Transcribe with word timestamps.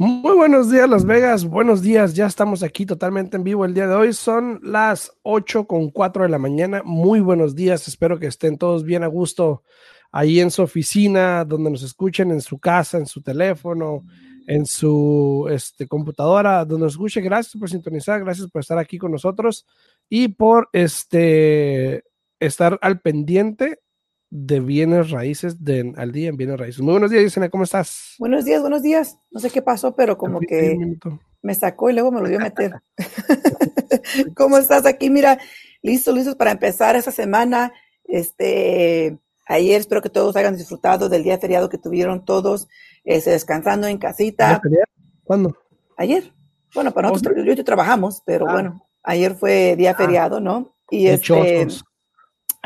Muy 0.00 0.34
buenos 0.34 0.70
días, 0.70 0.88
Las 0.88 1.04
Vegas. 1.04 1.44
Buenos 1.44 1.82
días. 1.82 2.14
Ya 2.14 2.24
estamos 2.24 2.62
aquí 2.62 2.86
totalmente 2.86 3.36
en 3.36 3.44
vivo 3.44 3.66
el 3.66 3.74
día 3.74 3.86
de 3.86 3.94
hoy. 3.94 4.14
Son 4.14 4.58
las 4.62 5.12
8 5.24 5.66
con 5.66 5.90
4 5.90 6.22
de 6.22 6.30
la 6.30 6.38
mañana. 6.38 6.80
Muy 6.82 7.20
buenos 7.20 7.54
días. 7.54 7.86
Espero 7.86 8.18
que 8.18 8.26
estén 8.26 8.56
todos 8.56 8.82
bien 8.82 9.04
a 9.04 9.08
gusto 9.08 9.62
ahí 10.10 10.40
en 10.40 10.50
su 10.50 10.62
oficina, 10.62 11.44
donde 11.44 11.70
nos 11.70 11.82
escuchen, 11.82 12.30
en 12.30 12.40
su 12.40 12.58
casa, 12.58 12.96
en 12.96 13.04
su 13.04 13.20
teléfono, 13.20 14.06
en 14.46 14.64
su 14.64 15.46
este, 15.50 15.86
computadora, 15.86 16.64
donde 16.64 16.84
nos 16.86 16.94
escuche. 16.94 17.20
Gracias 17.20 17.60
por 17.60 17.68
sintonizar. 17.68 18.20
Gracias 18.20 18.50
por 18.50 18.60
estar 18.60 18.78
aquí 18.78 18.96
con 18.96 19.12
nosotros 19.12 19.66
y 20.08 20.28
por 20.28 20.70
este, 20.72 22.04
estar 22.38 22.78
al 22.80 23.00
pendiente 23.02 23.80
de 24.30 24.60
bienes 24.60 25.10
raíces 25.10 25.64
de, 25.64 25.92
al 25.96 26.12
día 26.12 26.28
en 26.28 26.36
bienes 26.36 26.58
raíces. 26.58 26.80
Muy 26.80 26.92
buenos 26.92 27.10
días, 27.10 27.24
Yesenia, 27.24 27.50
¿cómo 27.50 27.64
estás? 27.64 28.14
Buenos 28.18 28.44
días, 28.44 28.60
buenos 28.60 28.82
días. 28.82 29.18
No 29.30 29.40
sé 29.40 29.50
qué 29.50 29.60
pasó, 29.60 29.94
pero 29.96 30.16
como 30.16 30.40
que 30.40 30.78
me 31.42 31.54
sacó 31.54 31.90
y 31.90 31.94
luego 31.94 32.12
me 32.12 32.20
lo 32.20 32.28
dio 32.28 32.38
a 32.38 32.42
meter. 32.42 32.72
¿Cómo 34.36 34.56
estás 34.58 34.86
aquí? 34.86 35.10
Mira, 35.10 35.38
listo, 35.82 36.12
listos 36.12 36.36
para 36.36 36.52
empezar 36.52 36.94
esta 36.94 37.10
semana. 37.10 37.72
Este, 38.04 39.18
ayer 39.46 39.80
espero 39.80 40.00
que 40.00 40.10
todos 40.10 40.36
hayan 40.36 40.56
disfrutado 40.56 41.08
del 41.08 41.24
día 41.24 41.38
feriado 41.38 41.68
que 41.68 41.78
tuvieron 41.78 42.24
todos, 42.24 42.68
este, 43.04 43.30
descansando 43.30 43.88
en 43.88 43.98
casita. 43.98 44.62
¿Cuándo? 45.24 45.56
Ayer. 45.96 46.32
Bueno, 46.72 46.92
para 46.92 47.08
nosotros, 47.08 47.34
yo 47.44 47.52
y 47.52 47.56
yo 47.56 47.64
trabajamos, 47.64 48.22
pero 48.24 48.48
ah. 48.48 48.52
bueno, 48.52 48.86
ayer 49.02 49.34
fue 49.34 49.74
día 49.74 49.90
ah. 49.90 49.96
feriado, 49.96 50.40
¿no? 50.40 50.76
Y 50.88 51.08
este, 51.08 51.66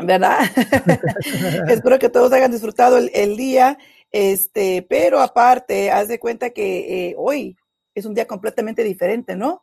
¿verdad? 0.03 0.39
Espero 1.69 1.99
que 1.99 2.09
todos 2.09 2.31
hayan 2.33 2.51
disfrutado 2.51 2.97
el, 2.97 3.37
día, 3.37 3.77
este, 4.11 4.85
pero 4.89 5.19
aparte, 5.19 5.91
haz 5.91 6.07
de 6.07 6.19
cuenta 6.19 6.49
que 6.49 7.09
eh, 7.09 7.15
hoy 7.17 7.55
es 7.93 8.05
un 8.05 8.13
día 8.13 8.27
completamente 8.27 8.83
diferente, 8.83 9.35
¿no? 9.35 9.61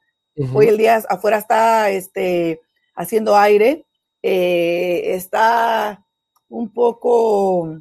Hoy 0.54 0.66
el 0.66 0.78
día 0.78 1.02
afuera 1.10 1.36
está, 1.36 1.90
este, 1.90 2.62
haciendo 2.94 3.36
aire, 3.36 3.84
eh, 4.22 5.14
está 5.14 6.06
un 6.48 6.72
poco, 6.72 7.80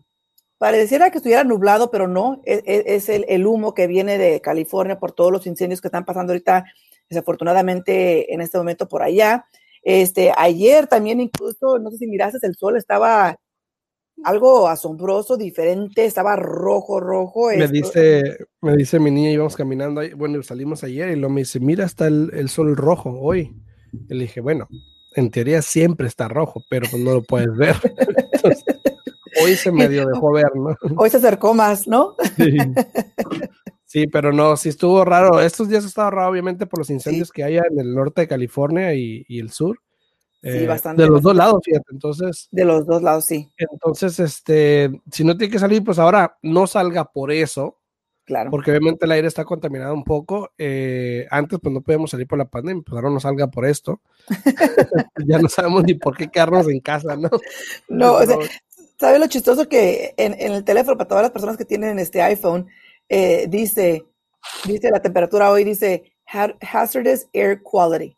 pareciera 0.58 1.10
que 1.10 1.18
estuviera 1.18 1.46
nublado, 1.46 1.90
pero 1.90 2.10
no, 2.10 2.42
e, 2.46 2.62
e, 2.66 2.96
es, 2.96 3.08
el, 3.08 3.26
el, 3.30 3.48
humo 3.48 3.74
que 3.74 3.88
viene 3.88 4.18
de 4.18 4.42
California 4.42 5.00
por 5.00 5.14
todos 5.14 5.32
los 5.32 5.48
incendios 5.48 5.80
que 5.80 5.88
están 5.88 6.04
pasando 6.04 6.34
ahorita, 6.34 6.66
desafortunadamente 7.10 8.34
en 8.34 8.42
este 8.42 8.58
momento 8.58 8.90
por 8.90 9.02
allá. 9.02 9.46
Este, 9.84 10.32
ayer 10.38 10.88
también 10.88 11.20
incluso, 11.20 11.80
no 11.80 11.90
sé 11.92 11.98
si 11.98 12.08
miraste, 12.08 12.46
el 12.46 12.56
sol 12.56 12.78
estaba 12.78 13.38
algo 14.24 14.68
asombroso, 14.68 15.38
diferente, 15.38 16.06
estaba 16.06 16.36
rojo, 16.36 17.00
rojo. 17.00 17.50
Me 17.50 17.68
dice, 17.68 18.48
me 18.62 18.76
dice 18.76 19.00
mi 19.00 19.12
niña, 19.12 19.32
íbamos 19.32 19.56
caminando, 19.56 20.02
bueno, 20.16 20.42
salimos 20.44 20.84
ayer 20.84 21.10
y 21.10 21.16
lo 21.16 21.30
me 21.30 21.42
dice, 21.42 21.60
mira, 21.60 21.86
está 21.86 22.08
el, 22.08 22.50
sol 22.50 22.76
rojo 22.76 23.20
hoy. 23.20 23.56
Y 24.10 24.14
le 24.14 24.24
dije, 24.24 24.42
bueno, 24.42 24.68
en 25.16 25.32
teoría 25.32 25.62
siempre 25.62 26.08
está 26.08 26.28
rojo, 26.28 26.64
pero 26.70 26.88
pues 26.90 27.02
no 27.02 27.14
lo 27.14 27.24
puedes 27.24 27.54
ver. 27.56 27.76
hoy 29.44 29.56
se 29.56 29.72
medio 29.72 30.06
dejó 30.08 30.32
ver, 30.32 30.56
¿no? 30.56 30.76
Hoy 30.98 31.10
se 31.10 31.18
acercó 31.18 31.54
más, 31.54 31.88
¿no? 31.88 32.16
Sí. 32.38 32.58
Sí, 33.92 34.08
pero 34.08 34.32
no, 34.32 34.56
sí 34.56 34.70
estuvo 34.70 35.04
raro. 35.04 35.42
Estos 35.42 35.68
días 35.68 35.84
ha 35.84 35.88
estado 35.88 36.12
raro, 36.12 36.32
obviamente, 36.32 36.66
por 36.66 36.80
los 36.80 36.90
incendios 36.90 37.30
que 37.30 37.44
hay 37.44 37.58
en 37.58 37.78
el 37.78 37.94
norte 37.94 38.22
de 38.22 38.28
California 38.30 38.94
y, 38.94 39.26
el 39.28 39.52
sur. 39.52 39.82
Sí, 40.42 40.48
eh, 40.48 40.66
bastante. 40.66 41.04
De 41.04 41.10
los 41.10 41.22
dos 41.22 41.36
lados, 41.36 41.60
fíjate. 41.62 41.88
Entonces. 41.92 42.48
De 42.52 42.64
los 42.64 42.86
dos 42.86 43.04
lados, 43.04 43.26
sí. 43.26 43.52
Entonces, 43.58 44.18
este, 44.22 45.02
si 45.12 45.26
no 45.26 45.36
tiene 45.36 45.52
que 45.52 45.60
salir, 45.60 45.84
pues 45.84 46.00
ahora 46.00 46.38
no 46.42 46.68
salga 46.68 47.04
por 47.04 47.34
eso. 47.34 47.80
Claro. 48.24 48.50
Porque 48.50 48.72
obviamente 48.72 49.06
el 49.06 49.12
aire 49.12 49.28
está 49.28 49.44
contaminado 49.44 49.94
un 49.94 50.06
poco. 50.06 50.52
Eh, 50.58 51.28
antes, 51.30 51.60
pues 51.62 51.74
no 51.74 51.82
podíamos 51.82 52.12
salir 52.12 52.28
por 52.28 52.38
la 52.38 52.46
pandemia, 52.46 52.84
pues 52.86 52.96
ahora 52.96 53.10
no 53.10 53.20
salga 53.20 53.48
por 53.48 53.66
esto. 53.66 54.00
ya 55.28 55.38
no 55.38 55.50
sabemos 55.50 55.84
ni 55.84 55.96
por 55.96 56.16
qué 56.16 56.30
quedarnos 56.30 56.66
en 56.70 56.80
casa, 56.80 57.18
¿no? 57.18 57.30
No, 57.90 58.14
o 58.14 58.26
sea, 58.26 58.38
¿sabes 58.98 59.20
lo 59.20 59.28
chistoso 59.28 59.68
que 59.68 60.14
en, 60.16 60.34
en, 60.40 60.54
el 60.54 60.64
teléfono, 60.64 60.96
para 60.96 61.10
todas 61.10 61.24
las 61.24 61.32
personas 61.32 61.58
que 61.58 61.66
tienen 61.66 62.00
este 62.00 62.22
iPhone, 62.22 62.70
eh, 63.14 63.46
dice, 63.50 64.06
dice 64.66 64.90
la 64.90 65.02
temperatura 65.02 65.52
hoy, 65.52 65.66
dice 65.66 66.14
hazardous 66.26 67.28
air 67.34 67.62
quality. 67.62 68.16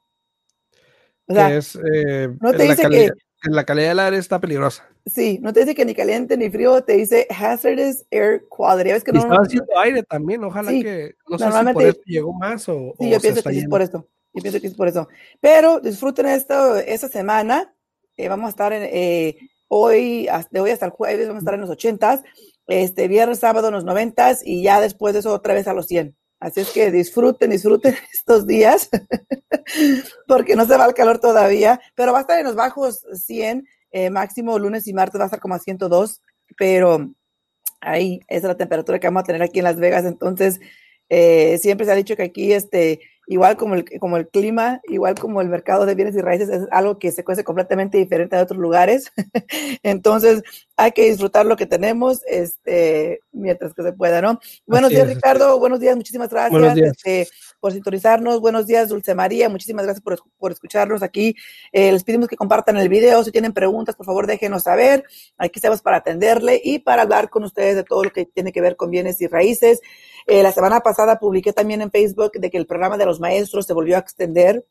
O 1.27 1.33
sea, 1.33 1.55
es, 1.55 1.75
eh, 1.75 2.29
no 2.39 2.51
te 2.51 2.63
dice 2.63 2.87
que 2.87 3.09
la 3.49 3.65
calidad 3.65 3.89
del 3.89 3.99
aire 3.99 4.17
está 4.17 4.39
peligrosa. 4.39 4.87
Sí, 5.07 5.39
no 5.41 5.51
te 5.51 5.61
dice 5.61 5.73
que 5.73 5.83
ni 5.83 5.95
caliente 5.95 6.37
ni 6.37 6.51
frío, 6.51 6.83
te 6.83 6.93
dice 6.93 7.25
hazardous 7.27 8.05
air 8.11 8.43
quality. 8.49 8.91
¿Ves 8.91 9.03
que 9.03 9.13
no, 9.13 9.19
estaba 9.19 9.41
haciendo 9.41 9.79
aire 9.79 10.03
también, 10.03 10.43
ojalá 10.43 10.69
que 10.69 11.15
no 11.27 11.39
sé 11.39 11.51
si 11.51 11.73
por 11.73 11.83
eso 11.83 12.01
llegó 12.05 12.33
más 12.33 12.69
o. 12.69 12.93
Sí, 12.99 13.09
yo 13.09 13.19
pienso 13.19 13.41
que 13.41 13.57
es 13.57 13.67
por 13.67 13.81
eso. 13.81 14.07
Yo 14.31 14.41
pienso 14.43 14.61
que 14.61 14.67
es 14.67 14.75
por 14.75 14.87
eso. 14.87 15.07
Pero 15.41 15.79
disfruten 15.79 16.27
esto 16.27 16.75
esta 16.75 17.07
semana. 17.07 17.73
Eh, 18.15 18.29
vamos 18.29 18.45
a 18.45 18.49
estar 18.49 18.73
en, 18.73 18.83
eh, 18.83 19.37
hoy, 19.69 20.29
de 20.51 20.59
hoy 20.59 20.69
hasta 20.69 20.85
el 20.85 20.91
jueves, 20.91 21.27
vamos 21.27 21.41
a 21.41 21.43
estar 21.43 21.55
en 21.55 21.61
los 21.61 21.69
ochentas 21.71 22.21
este 22.67 23.07
viernes, 23.07 23.39
sábado 23.39 23.67
en 23.67 23.73
los 23.73 23.83
noventas 23.83 24.41
y 24.45 24.63
ya 24.63 24.79
después 24.79 25.13
de 25.13 25.19
eso 25.19 25.33
otra 25.33 25.53
vez 25.53 25.67
a 25.67 25.73
los 25.73 25.87
100. 25.87 26.15
Así 26.39 26.59
es 26.59 26.71
que 26.71 26.91
disfruten, 26.91 27.51
disfruten 27.51 27.95
estos 28.13 28.45
días, 28.45 28.89
porque 30.27 30.55
no 30.55 30.65
se 30.65 30.75
va 30.77 30.85
el 30.85 30.93
calor 30.93 31.19
todavía, 31.19 31.79
pero 31.95 32.11
va 32.11 32.19
a 32.19 32.21
estar 32.21 32.37
en 32.37 32.45
los 32.45 32.55
bajos 32.55 33.05
100, 33.13 33.65
eh, 33.91 34.09
máximo 34.09 34.59
lunes 34.59 34.87
y 34.87 34.93
martes 34.93 35.19
va 35.19 35.25
a 35.25 35.27
estar 35.27 35.39
como 35.39 35.55
a 35.55 35.59
102, 35.59 36.21
pero 36.57 37.13
ahí 37.79 38.19
es 38.27 38.43
la 38.43 38.57
temperatura 38.57 38.99
que 38.99 39.07
vamos 39.07 39.21
a 39.21 39.25
tener 39.25 39.41
aquí 39.41 39.59
en 39.59 39.65
Las 39.65 39.77
Vegas. 39.77 40.05
Entonces, 40.05 40.59
eh, 41.09 41.57
siempre 41.59 41.85
se 41.85 41.91
ha 41.91 41.95
dicho 41.95 42.15
que 42.15 42.23
aquí 42.23 42.53
este, 42.53 42.99
igual 43.27 43.57
como 43.57 43.75
el, 43.75 43.85
como 43.99 44.17
el 44.17 44.27
clima, 44.27 44.81
igual 44.87 45.15
como 45.15 45.41
el 45.41 45.49
mercado 45.49 45.85
de 45.85 45.95
bienes 45.95 46.15
y 46.15 46.21
raíces, 46.21 46.49
es 46.49 46.67
algo 46.71 46.99
que 46.99 47.11
se 47.11 47.23
cuece 47.23 47.43
completamente 47.43 47.97
diferente 47.97 48.35
de 48.35 48.41
otros 48.41 48.59
lugares. 48.59 49.11
Entonces, 49.83 50.43
hay 50.75 50.91
que 50.91 51.09
disfrutar 51.09 51.45
lo 51.45 51.55
que 51.55 51.65
tenemos 51.65 52.21
este, 52.27 53.21
mientras 53.31 53.73
que 53.73 53.83
se 53.83 53.93
pueda, 53.93 54.21
¿no? 54.21 54.39
Buenos 54.65 54.89
días, 54.89 55.07
Ricardo. 55.07 55.57
Buenos 55.59 55.79
días, 55.79 55.95
muchísimas 55.95 56.29
gracias 56.29 56.77
este, 56.77 57.27
por 57.59 57.71
sintonizarnos. 57.71 58.41
Buenos 58.41 58.67
días, 58.67 58.89
Dulce 58.89 59.15
María. 59.15 59.49
Muchísimas 59.49 59.85
gracias 59.85 60.03
por, 60.03 60.19
por 60.37 60.51
escucharnos 60.51 61.03
aquí. 61.03 61.35
Eh, 61.71 61.91
les 61.91 62.03
pedimos 62.03 62.27
que 62.27 62.35
compartan 62.35 62.77
el 62.77 62.89
video. 62.89 63.23
Si 63.23 63.31
tienen 63.31 63.53
preguntas, 63.53 63.95
por 63.95 64.05
favor, 64.05 64.27
déjenos 64.27 64.63
saber. 64.63 65.05
Aquí 65.37 65.59
estamos 65.59 65.81
para 65.81 65.97
atenderle 65.97 66.59
y 66.63 66.79
para 66.79 67.03
hablar 67.03 67.29
con 67.29 67.43
ustedes 67.43 67.75
de 67.75 67.83
todo 67.83 68.03
lo 68.03 68.11
que 68.11 68.25
tiene 68.25 68.51
que 68.51 68.61
ver 68.61 68.75
con 68.75 68.89
bienes 68.89 69.21
y 69.21 69.27
raíces. 69.27 69.81
Eh, 70.27 70.43
la 70.43 70.51
semana 70.51 70.81
pasada 70.81 71.19
publiqué 71.19 71.53
también 71.53 71.81
en 71.81 71.91
Facebook 71.91 72.33
de 72.33 72.49
que 72.49 72.57
el 72.57 72.65
programa 72.65 72.97
de 72.97 73.05
los 73.05 73.19
maestros 73.19 73.65
se 73.65 73.73
volvió 73.73 73.95
a 73.95 73.99
extender. 73.99 74.65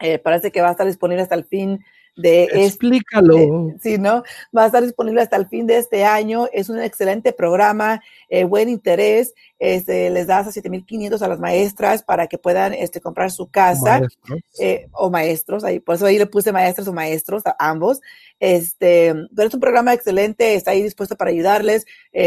Eh, 0.00 0.18
parece 0.18 0.50
que 0.50 0.62
va 0.62 0.68
a 0.68 0.72
estar 0.72 0.86
disponible 0.86 1.22
hasta 1.22 1.34
el 1.34 1.44
fin 1.44 1.84
de 2.16 2.44
este 2.44 2.66
Explícalo. 2.66 3.36
sí, 3.80 3.98
¿no? 3.98 4.24
Va 4.56 4.64
a 4.64 4.66
estar 4.66 4.82
disponible 4.82 5.20
hasta 5.22 5.36
el 5.36 5.46
fin 5.48 5.66
de 5.66 5.76
este 5.76 6.04
año. 6.04 6.48
Es 6.52 6.68
un 6.68 6.80
excelente 6.80 7.32
programa, 7.32 8.02
eh, 8.28 8.44
buen 8.44 8.68
interés. 8.68 9.34
Este, 9.58 10.08
les 10.08 10.26
da 10.26 10.38
hasta 10.38 10.52
7.500 10.52 11.20
a 11.20 11.28
las 11.28 11.38
maestras 11.38 12.02
para 12.02 12.26
que 12.26 12.38
puedan 12.38 12.72
este, 12.72 13.00
comprar 13.00 13.30
su 13.30 13.50
casa. 13.50 14.00
o 14.92 15.10
maestros, 15.10 15.64
ahí, 15.64 15.80
por 15.80 15.96
eso 15.96 16.06
ahí 16.06 16.18
le 16.18 16.26
puse 16.26 16.50
maestras 16.50 16.88
o 16.88 16.92
maestros, 16.92 17.46
a 17.46 17.54
ambos. 17.58 18.00
Este, 18.38 19.14
pero 19.36 19.48
es 19.48 19.54
un 19.54 19.60
programa 19.60 19.92
excelente, 19.92 20.54
está 20.54 20.70
ahí 20.70 20.82
dispuesto 20.82 21.16
para 21.16 21.30
ayudarles. 21.30 21.84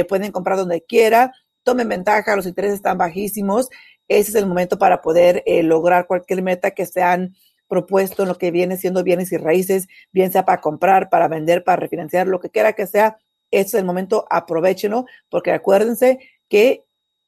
pueden 0.08 0.32
comprar 0.32 0.58
donde 0.58 0.84
quiera 0.84 1.34
tomen 1.64 1.90
ventaja, 1.90 2.36
los 2.36 2.46
intereses 2.46 2.76
están 2.76 2.98
bajísimos. 2.98 3.70
Ese 4.08 4.32
es 4.32 4.36
el 4.36 4.46
momento 4.46 4.78
para 4.78 5.02
poder 5.02 5.44
eh, 5.46 5.64
lograr 5.64 6.08
cualquier 6.08 6.42
meta 6.42 6.72
que 6.72 6.86
se 6.86 7.02
han 7.02 7.36
propuesto 7.68 8.24
en 8.24 8.30
lo 8.30 8.38
que 8.38 8.52
viene 8.52 8.78
siendo 8.78 9.04
bienes 9.04 9.32
y 9.32 9.38
raíces, 9.38 9.88
bien 10.12 10.32
sea 10.32 10.46
para 10.46 10.62
comprar, 10.62 11.10
para 11.10 11.28
vender, 11.28 11.64
para 11.64 11.78
refinanciar, 11.78 12.28
lo 12.28 12.40
que 12.40 12.50
quiera 12.50 12.74
que 12.74 12.86
sea. 12.86 13.18
Ese 13.50 13.68
es 13.68 13.74
el 13.76 13.86
momento, 13.86 14.28
aprovechenlo, 14.30 15.06
porque 15.30 15.52
acuérdense 15.52 16.20
que 16.50 16.84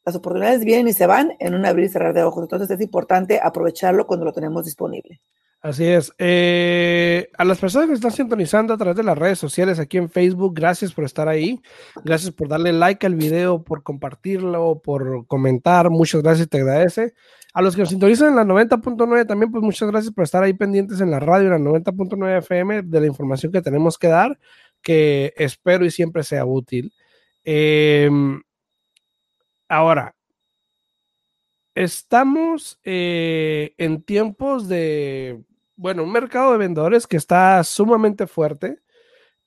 las 0.05 0.15
oportunidades 0.15 0.63
vienen 0.63 0.87
y 0.87 0.93
se 0.93 1.07
van 1.07 1.35
en 1.39 1.55
un 1.55 1.65
abrir 1.65 1.85
y 1.85 1.89
cerrar 1.89 2.13
de 2.13 2.23
ojos. 2.23 2.43
Entonces 2.43 2.69
es 2.69 2.81
importante 2.81 3.39
aprovecharlo 3.41 4.05
cuando 4.05 4.25
lo 4.25 4.33
tenemos 4.33 4.65
disponible. 4.65 5.19
Así 5.65 5.83
es. 5.83 6.13
Eh, 6.19 7.27
a 7.39 7.43
las 7.43 7.57
personas 7.57 7.87
que 7.87 7.95
están 7.95 8.11
sintonizando 8.11 8.71
a 8.71 8.77
través 8.77 8.95
de 8.97 9.01
las 9.01 9.17
redes 9.17 9.39
sociales 9.39 9.79
aquí 9.79 9.97
en 9.97 10.11
Facebook, 10.11 10.53
gracias 10.53 10.93
por 10.93 11.05
estar 11.05 11.27
ahí. 11.27 11.59
Gracias 12.03 12.31
por 12.31 12.47
darle 12.47 12.71
like 12.71 13.03
al 13.03 13.15
video, 13.15 13.63
por 13.63 13.81
compartirlo, 13.81 14.79
por 14.83 15.25
comentar. 15.25 15.89
Muchas 15.89 16.21
gracias, 16.21 16.49
te 16.49 16.59
agradece. 16.59 17.15
A 17.51 17.63
los 17.63 17.75
que 17.75 17.81
nos 17.81 17.89
sintonizan 17.89 18.29
en 18.29 18.35
la 18.35 18.43
90.9 18.43 19.25
también, 19.25 19.51
pues 19.51 19.63
muchas 19.63 19.89
gracias 19.89 20.13
por 20.13 20.25
estar 20.25 20.43
ahí 20.43 20.53
pendientes 20.53 21.01
en 21.01 21.09
la 21.09 21.19
radio, 21.19 21.51
en 21.51 21.63
la 21.63 21.71
90.9 21.71 22.37
FM, 22.37 22.83
de 22.83 22.99
la 22.99 23.07
información 23.07 23.51
que 23.51 23.63
tenemos 23.63 23.97
que 23.97 24.09
dar, 24.09 24.37
que 24.83 25.33
espero 25.35 25.83
y 25.83 25.89
siempre 25.89 26.21
sea 26.21 26.45
útil. 26.45 26.93
Em, 27.43 28.39
ahora, 29.67 30.15
estamos 31.73 32.79
eh, 32.83 33.73
en 33.79 34.03
tiempos 34.03 34.67
de 34.67 35.43
bueno, 35.75 36.03
un 36.03 36.11
mercado 36.11 36.51
de 36.51 36.57
vendedores 36.57 37.07
que 37.07 37.17
está 37.17 37.63
sumamente 37.63 38.27
fuerte, 38.27 38.79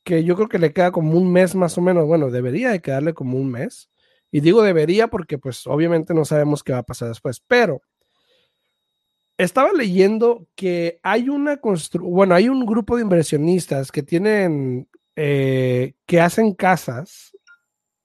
que 0.05 0.25
yo 0.25 0.37
creo 0.37 0.49
que 0.49 0.59
le 0.59 0.73
queda 0.73 0.93
como 0.93 1.19
un 1.19 1.33
mes 1.33 1.55
más 1.55 1.79
o 1.79 1.83
menos, 1.83 2.07
bueno, 2.07 2.31
debería 2.31 2.71
de 2.71 2.81
quedarle 2.81 3.15
como 3.15 3.39
un 3.39 3.51
mes. 3.51 3.91
Y 4.31 4.41
digo 4.41 4.63
debería 4.63 5.09
porque 5.09 5.39
pues 5.39 5.67
obviamente 5.67 6.15
no 6.15 6.25
sabemos 6.25 6.63
qué 6.63 6.73
va 6.73 6.79
a 6.79 6.83
pasar 6.85 7.09
después, 7.09 7.41
pero 7.41 7.83
estaba 9.39 9.73
leyendo 9.73 10.47
que 10.55 10.99
hay 11.03 11.29
una 11.29 11.61
bueno, 12.01 12.35
hay 12.35 12.49
un 12.49 12.67
grupo 12.67 12.97
de 12.97 13.03
inversionistas 13.03 13.93
que 13.93 14.03
tienen, 14.03 14.89
eh, 15.17 15.95
que 16.07 16.21
hacen 16.21 16.55
casas 16.55 17.33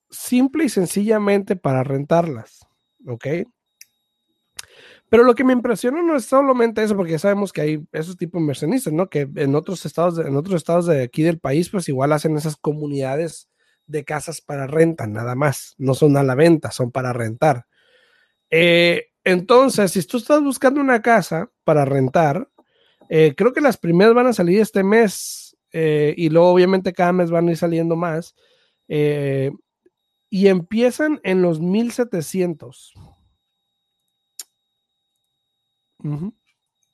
simple 0.10 0.66
y 0.66 0.70
sencillamente 0.70 1.56
para 1.56 1.84
rentarlas, 1.84 2.66
¿ok? 3.08 3.26
Pero 5.14 5.26
lo 5.26 5.36
que 5.36 5.44
me 5.44 5.54
impresiona 5.54 6.02
no 6.02 6.16
es 6.16 6.26
solamente 6.26 6.82
eso, 6.82 6.98
porque 6.98 7.20
sabemos 7.20 7.54
que 7.54 7.62
hay 7.62 7.88
esos 7.92 8.18
tipos 8.18 8.40
de 8.40 8.46
inversionistas, 8.46 8.92
¿no? 8.94 9.12
Que 9.12 9.30
en 9.36 9.54
otros 9.54 9.86
estados, 9.86 10.18
en 10.18 10.36
otros 10.36 10.56
estados 10.56 10.88
de 10.88 11.04
aquí 11.04 11.22
del 11.22 11.38
país, 11.38 11.70
pues 11.70 11.88
igual 11.88 12.14
hacen 12.14 12.36
esas 12.36 12.56
comunidades 12.58 13.48
de 13.86 14.04
casas 14.06 14.42
para 14.42 14.66
renta, 14.66 15.06
nada 15.06 15.36
más. 15.36 15.76
No 15.78 15.94
son 15.94 16.18
a 16.18 16.24
la 16.24 16.34
venta, 16.34 16.72
son 16.72 16.92
para 16.92 17.14
rentar. 17.14 17.68
Eh, 18.50 19.10
entonces, 19.24 19.92
si 19.92 20.02
tú 20.02 20.18
estás 20.18 20.42
buscando 20.42 20.82
una 20.82 21.04
casa 21.04 21.52
para 21.64 21.86
rentar, 21.86 22.50
eh, 23.08 23.36
creo 23.38 23.54
que 23.54 23.62
las 23.62 23.78
primeras 23.78 24.16
van 24.16 24.26
a 24.26 24.34
salir 24.34 24.62
este 24.62 24.82
mes 24.82 25.56
eh, 25.74 26.16
y 26.18 26.30
luego 26.30 26.50
obviamente 26.50 26.92
cada 26.92 27.14
mes 27.14 27.30
van 27.30 27.50
a 27.50 27.52
ir 27.52 27.58
saliendo 27.58 27.96
más. 27.96 28.34
y 28.88 30.48
empiezan 30.48 31.20
en 31.24 31.44
los 31.44 31.62
1700. 31.62 32.96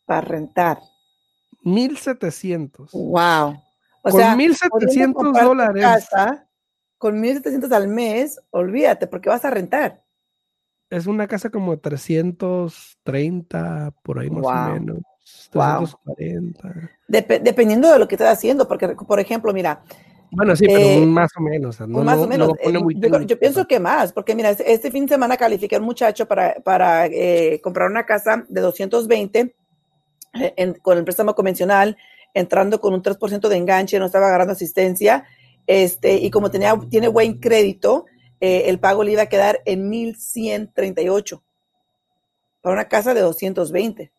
Para 0.05 0.21
rentar. 0.21 0.79
1700. 1.63 2.91
Wow. 2.91 3.61
O 4.01 4.11
Con 4.11 4.37
1700 4.37 5.33
dólares 5.33 6.07
con 6.99 7.23
1.700 7.23 7.71
al 7.71 7.87
mes, 7.87 8.39
olvídate, 8.51 9.07
porque 9.07 9.29
vas 9.29 9.43
a 9.45 9.49
rentar. 9.49 10.03
Es 10.89 11.07
una 11.07 11.27
casa 11.27 11.49
como 11.49 11.79
330, 11.79 13.93
por 14.03 14.19
ahí 14.19 14.29
más 14.29 14.45
o 14.45 14.73
menos. 14.73 14.99
340. 15.51 16.89
dependiendo 17.07 17.91
de 17.91 17.99
lo 17.99 18.07
que 18.07 18.15
estés 18.15 18.27
haciendo, 18.27 18.67
porque, 18.67 18.89
por 18.89 19.19
ejemplo, 19.19 19.53
mira. 19.53 19.83
Bueno, 20.31 20.55
sí, 20.55 20.65
pero 20.67 20.79
eh, 20.79 21.05
más 21.05 21.31
o 21.35 21.41
menos. 21.41 21.79
más 21.87 22.17
o 22.17 22.27
menos. 22.27 22.51
Eh, 22.59 23.25
yo, 23.25 23.39
pienso 23.39 23.67
que 23.67 23.79
más, 23.79 24.13
porque 24.13 24.35
mira, 24.35 24.51
este 24.51 24.91
fin 24.91 25.05
de 25.05 25.15
semana 25.15 25.37
califiqué 25.37 25.75
a 25.75 25.79
un 25.79 25.85
muchacho 25.85 26.27
para, 26.27 26.55
para 26.63 27.07
eh, 27.07 27.59
comprar 27.63 27.89
una 27.89 28.05
casa 28.05 28.45
de 28.47 28.61
220 28.61 29.55
con 30.81 30.97
el 30.97 31.03
préstamo 31.03 31.33
convencional, 31.33 31.97
entrando 32.33 32.79
con 32.79 32.93
un 32.93 33.01
3% 33.01 33.47
de 33.47 33.57
enganche, 33.57 33.97
no 33.97 34.05
estaba 34.05 34.27
agarrando 34.27 34.53
asistencia 34.53 35.25
este, 35.69 36.15
y 36.15 36.31
como 36.31 36.49
tenía, 36.49 36.75
tiene 36.89 37.09
buen 37.09 37.39
crédito, 37.39 38.07
eh, 38.41 38.63
el 38.69 38.79
pago 38.79 39.03
le 39.03 39.11
iba 39.11 39.21
a 39.21 39.29
quedar 39.29 39.61
en 39.65 39.87
1138 39.87 41.43
para 42.61 42.73
una 42.73 42.87
casa 42.87 43.13
de 43.13 43.21
220. 43.21 44.11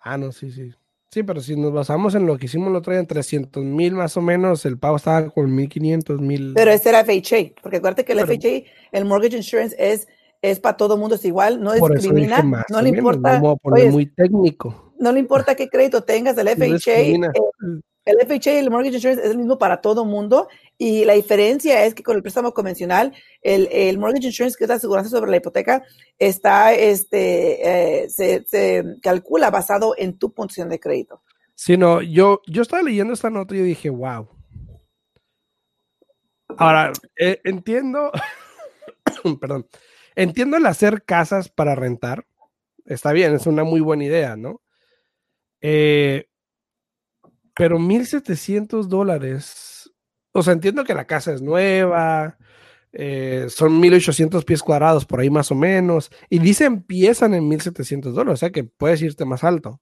Ah, 0.00 0.18
no, 0.18 0.32
sí, 0.32 0.50
sí. 0.50 0.74
Sí, 1.10 1.22
pero 1.22 1.40
si 1.40 1.56
nos 1.56 1.72
basamos 1.72 2.14
en 2.14 2.26
lo 2.26 2.36
que 2.36 2.46
hicimos 2.46 2.68
el 2.68 2.76
otro 2.76 2.92
día, 2.92 3.00
en 3.00 3.06
300 3.06 3.64
mil 3.64 3.94
más 3.94 4.16
o 4.18 4.20
menos, 4.20 4.66
el 4.66 4.78
pago 4.78 4.96
estaba 4.96 5.30
con 5.30 5.54
1500 5.54 6.20
mil. 6.20 6.52
Pero 6.54 6.70
ese 6.70 6.90
era 6.90 7.02
FHA, 7.02 7.54
porque 7.62 7.78
acuérdate 7.78 8.04
que 8.04 8.12
el 8.12 8.20
FHA, 8.20 8.70
el 8.92 9.04
mortgage 9.06 9.36
insurance 9.38 9.74
es, 9.78 10.06
es 10.42 10.60
para 10.60 10.76
todo 10.76 10.98
mundo, 10.98 11.14
es 11.14 11.24
igual, 11.24 11.62
no 11.62 11.72
discrimina, 11.72 12.42
no 12.68 12.82
le 12.82 12.90
importa. 12.90 13.32
Vamos 13.32 13.54
a 13.54 13.56
poner 13.56 13.90
muy 13.90 14.06
técnico. 14.06 14.92
No 14.98 15.12
le 15.12 15.20
importa 15.20 15.54
qué 15.54 15.68
crédito 15.68 16.02
tengas, 16.02 16.36
el 16.36 16.48
FHA, 16.48 17.32
el 18.08 18.26
FHA 18.26 18.54
y 18.54 18.56
el 18.56 18.70
mortgage 18.70 18.96
insurance 18.96 19.22
es 19.22 19.30
el 19.30 19.36
mismo 19.36 19.58
para 19.58 19.82
todo 19.82 20.04
mundo 20.06 20.48
y 20.78 21.04
la 21.04 21.12
diferencia 21.12 21.84
es 21.84 21.94
que 21.94 22.02
con 22.02 22.16
el 22.16 22.22
préstamo 22.22 22.54
convencional, 22.54 23.12
el, 23.42 23.68
el 23.70 23.98
mortgage 23.98 24.28
insurance, 24.28 24.56
que 24.56 24.64
es 24.64 24.68
la 24.68 24.76
aseguranza 24.76 25.10
sobre 25.10 25.30
la 25.30 25.36
hipoteca, 25.36 25.84
está, 26.18 26.72
este, 26.72 28.04
eh, 28.04 28.08
se, 28.08 28.84
calcula 29.02 29.50
basado 29.50 29.94
en 29.98 30.18
tu 30.18 30.32
puntuación 30.32 30.70
de 30.70 30.80
crédito. 30.80 31.22
Sí, 31.54 31.76
no, 31.76 32.00
yo, 32.00 32.40
yo 32.46 32.62
estaba 32.62 32.82
leyendo 32.82 33.12
esta 33.12 33.28
nota 33.28 33.54
y 33.54 33.58
yo 33.58 33.64
dije, 33.64 33.90
wow. 33.90 34.28
Ahora, 36.56 36.92
eh, 37.18 37.40
entiendo, 37.44 38.10
perdón, 39.40 39.66
entiendo 40.16 40.56
el 40.56 40.64
hacer 40.64 41.04
casas 41.04 41.50
para 41.50 41.74
rentar. 41.74 42.24
Está 42.86 43.12
bien, 43.12 43.34
es 43.34 43.46
una 43.46 43.64
muy 43.64 43.80
buena 43.80 44.04
idea, 44.04 44.34
¿no? 44.36 44.62
Eh, 45.60 46.27
pero 47.58 47.78
1.700 47.78 48.86
dólares. 48.86 49.92
O 50.32 50.42
sea, 50.42 50.52
entiendo 50.52 50.84
que 50.84 50.94
la 50.94 51.06
casa 51.06 51.32
es 51.32 51.42
nueva, 51.42 52.38
eh, 52.92 53.46
son 53.50 53.82
1.800 53.82 54.44
pies 54.44 54.62
cuadrados 54.62 55.04
por 55.04 55.20
ahí 55.20 55.28
más 55.28 55.50
o 55.50 55.56
menos. 55.56 56.10
Y 56.30 56.38
dice 56.38 56.64
empiezan 56.64 57.34
en 57.34 57.50
1.700 57.50 58.12
dólares, 58.12 58.34
o 58.34 58.36
sea 58.36 58.50
que 58.50 58.64
puedes 58.64 59.02
irte 59.02 59.24
más 59.24 59.42
alto. 59.42 59.80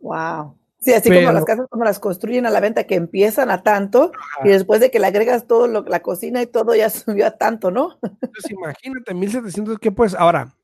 Wow. 0.00 0.56
Sí, 0.80 0.92
así 0.92 1.10
como 1.10 1.32
las 1.32 1.44
casas 1.44 1.66
como 1.70 1.84
las 1.84 2.00
construyen 2.00 2.44
a 2.46 2.50
la 2.50 2.58
venta 2.58 2.84
que 2.84 2.96
empiezan 2.96 3.50
a 3.50 3.62
tanto 3.62 4.10
y 4.42 4.48
después 4.48 4.80
de 4.80 4.90
que 4.90 4.98
le 4.98 5.06
agregas 5.06 5.46
todo 5.46 5.68
lo, 5.68 5.82
la 5.82 6.00
cocina 6.00 6.42
y 6.42 6.46
todo 6.46 6.74
ya 6.74 6.90
subió 6.90 7.26
a 7.26 7.32
tanto, 7.32 7.70
¿no? 7.70 7.98
Pues 8.00 8.50
imagínate, 8.50 9.14
1700, 9.14 9.78
¿qué 9.78 9.92
pues? 9.92 10.14
Ahora, 10.14 10.56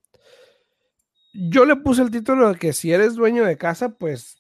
yo 1.32 1.64
le 1.64 1.76
puse 1.76 2.02
el 2.02 2.10
título 2.10 2.52
de 2.52 2.58
que 2.58 2.72
si 2.72 2.92
eres 2.92 3.14
dueño 3.14 3.44
de 3.44 3.56
casa, 3.56 3.90
pues 3.90 4.37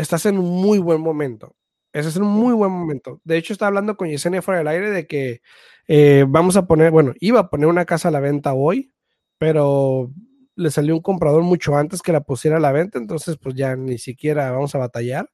estás 0.00 0.26
en 0.26 0.38
un 0.38 0.62
muy 0.62 0.78
buen 0.78 1.00
momento. 1.00 1.56
Ese 1.92 2.08
es 2.08 2.16
un 2.16 2.28
muy 2.28 2.54
buen 2.54 2.70
momento. 2.70 3.20
De 3.24 3.36
hecho, 3.36 3.52
estaba 3.52 3.68
hablando 3.68 3.96
con 3.96 4.08
Yesenia 4.08 4.42
fuera 4.42 4.58
del 4.58 4.68
aire 4.68 4.90
de 4.90 5.06
que 5.06 5.40
eh, 5.88 6.24
vamos 6.28 6.56
a 6.56 6.66
poner, 6.66 6.90
bueno, 6.92 7.14
iba 7.20 7.40
a 7.40 7.50
poner 7.50 7.66
una 7.68 7.84
casa 7.84 8.08
a 8.08 8.12
la 8.12 8.20
venta 8.20 8.54
hoy, 8.54 8.92
pero 9.38 10.12
le 10.56 10.70
salió 10.70 10.94
un 10.96 11.02
comprador 11.02 11.42
mucho 11.42 11.76
antes 11.76 12.02
que 12.02 12.12
la 12.12 12.20
pusiera 12.22 12.58
a 12.58 12.60
la 12.60 12.72
venta, 12.72 12.98
entonces 12.98 13.38
pues 13.38 13.54
ya 13.54 13.76
ni 13.76 13.98
siquiera 13.98 14.52
vamos 14.52 14.74
a 14.74 14.78
batallar. 14.78 15.30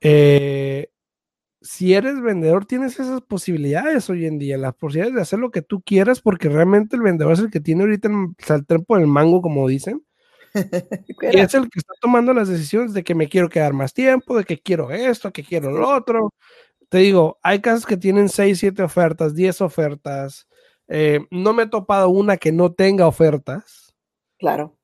Eh, 0.00 0.90
si 1.62 1.94
eres 1.94 2.20
vendedor, 2.22 2.66
tienes 2.66 3.00
esas 3.00 3.22
posibilidades 3.22 4.10
hoy 4.10 4.26
en 4.26 4.38
día, 4.38 4.58
las 4.58 4.74
posibilidades 4.74 5.16
de 5.16 5.22
hacer 5.22 5.40
lo 5.40 5.50
que 5.50 5.62
tú 5.62 5.82
quieras, 5.82 6.20
porque 6.22 6.48
realmente 6.48 6.96
el 6.96 7.02
vendedor 7.02 7.32
es 7.34 7.40
el 7.40 7.50
que 7.50 7.60
tiene 7.60 7.82
ahorita 7.84 8.08
el 8.08 8.14
saltar 8.38 8.84
por 8.84 9.00
el 9.00 9.08
mango, 9.08 9.42
como 9.42 9.68
dicen. 9.68 10.05
y 11.32 11.38
es 11.38 11.54
el 11.54 11.68
que 11.68 11.78
está 11.78 11.94
tomando 12.00 12.32
las 12.32 12.48
decisiones 12.48 12.92
de 12.92 13.04
que 13.04 13.14
me 13.14 13.28
quiero 13.28 13.48
quedar 13.48 13.72
más 13.72 13.92
tiempo, 13.92 14.36
de 14.36 14.44
que 14.44 14.58
quiero 14.58 14.90
esto, 14.90 15.32
que 15.32 15.44
quiero 15.44 15.70
lo 15.70 15.88
otro. 15.88 16.32
Te 16.88 16.98
digo, 16.98 17.38
hay 17.42 17.60
casas 17.60 17.86
que 17.86 17.96
tienen 17.96 18.28
6, 18.28 18.58
7 18.58 18.82
ofertas, 18.82 19.34
10 19.34 19.60
ofertas. 19.60 20.46
Eh, 20.88 21.20
no 21.30 21.52
me 21.52 21.64
he 21.64 21.66
topado 21.66 22.08
una 22.08 22.36
que 22.36 22.52
no 22.52 22.72
tenga 22.72 23.06
ofertas. 23.06 23.94
Claro. 24.38 24.76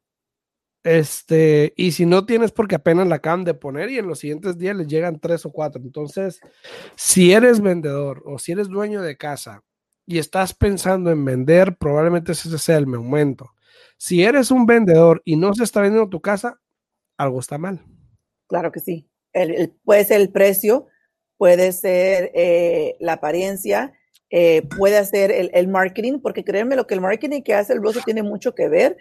Este, 0.84 1.72
y 1.76 1.92
si 1.92 2.06
no 2.06 2.26
tienes 2.26 2.50
porque 2.50 2.74
apenas 2.74 3.06
la 3.06 3.16
acaban 3.16 3.44
de 3.44 3.54
poner 3.54 3.88
y 3.90 3.98
en 3.98 4.08
los 4.08 4.18
siguientes 4.18 4.58
días 4.58 4.76
les 4.76 4.88
llegan 4.88 5.20
tres 5.20 5.46
o 5.46 5.52
cuatro. 5.52 5.80
Entonces, 5.80 6.40
si 6.96 7.32
eres 7.32 7.60
vendedor 7.60 8.22
o 8.26 8.38
si 8.38 8.52
eres 8.52 8.68
dueño 8.68 9.00
de 9.00 9.16
casa 9.16 9.62
y 10.06 10.18
estás 10.18 10.54
pensando 10.54 11.10
en 11.10 11.24
vender, 11.24 11.76
probablemente 11.76 12.32
ese 12.32 12.58
sea 12.58 12.78
el 12.78 12.88
momento. 12.88 13.52
Si 14.04 14.24
eres 14.24 14.50
un 14.50 14.66
vendedor 14.66 15.22
y 15.24 15.36
no 15.36 15.54
se 15.54 15.62
está 15.62 15.80
vendiendo 15.80 16.10
tu 16.10 16.20
casa, 16.20 16.58
algo 17.16 17.38
está 17.38 17.56
mal. 17.56 17.84
Claro 18.48 18.72
que 18.72 18.80
sí. 18.80 19.08
puede 19.84 20.04
ser 20.04 20.20
el 20.20 20.32
precio, 20.32 20.88
puede 21.36 21.70
ser 21.70 22.32
eh, 22.34 22.96
la 22.98 23.12
apariencia, 23.12 23.92
eh, 24.28 24.62
puede 24.76 25.04
ser 25.04 25.30
el, 25.30 25.68
marketing, 25.68 26.18
porque 26.18 26.42
créanme 26.42 26.74
lo 26.74 26.88
que 26.88 26.94
el 26.94 27.00
marketing 27.00 27.42
que 27.42 27.54
hace 27.54 27.74
el 27.74 27.78
broso 27.78 28.00
tiene 28.04 28.24
mucho 28.24 28.56
que 28.56 28.66
ver 28.68 28.96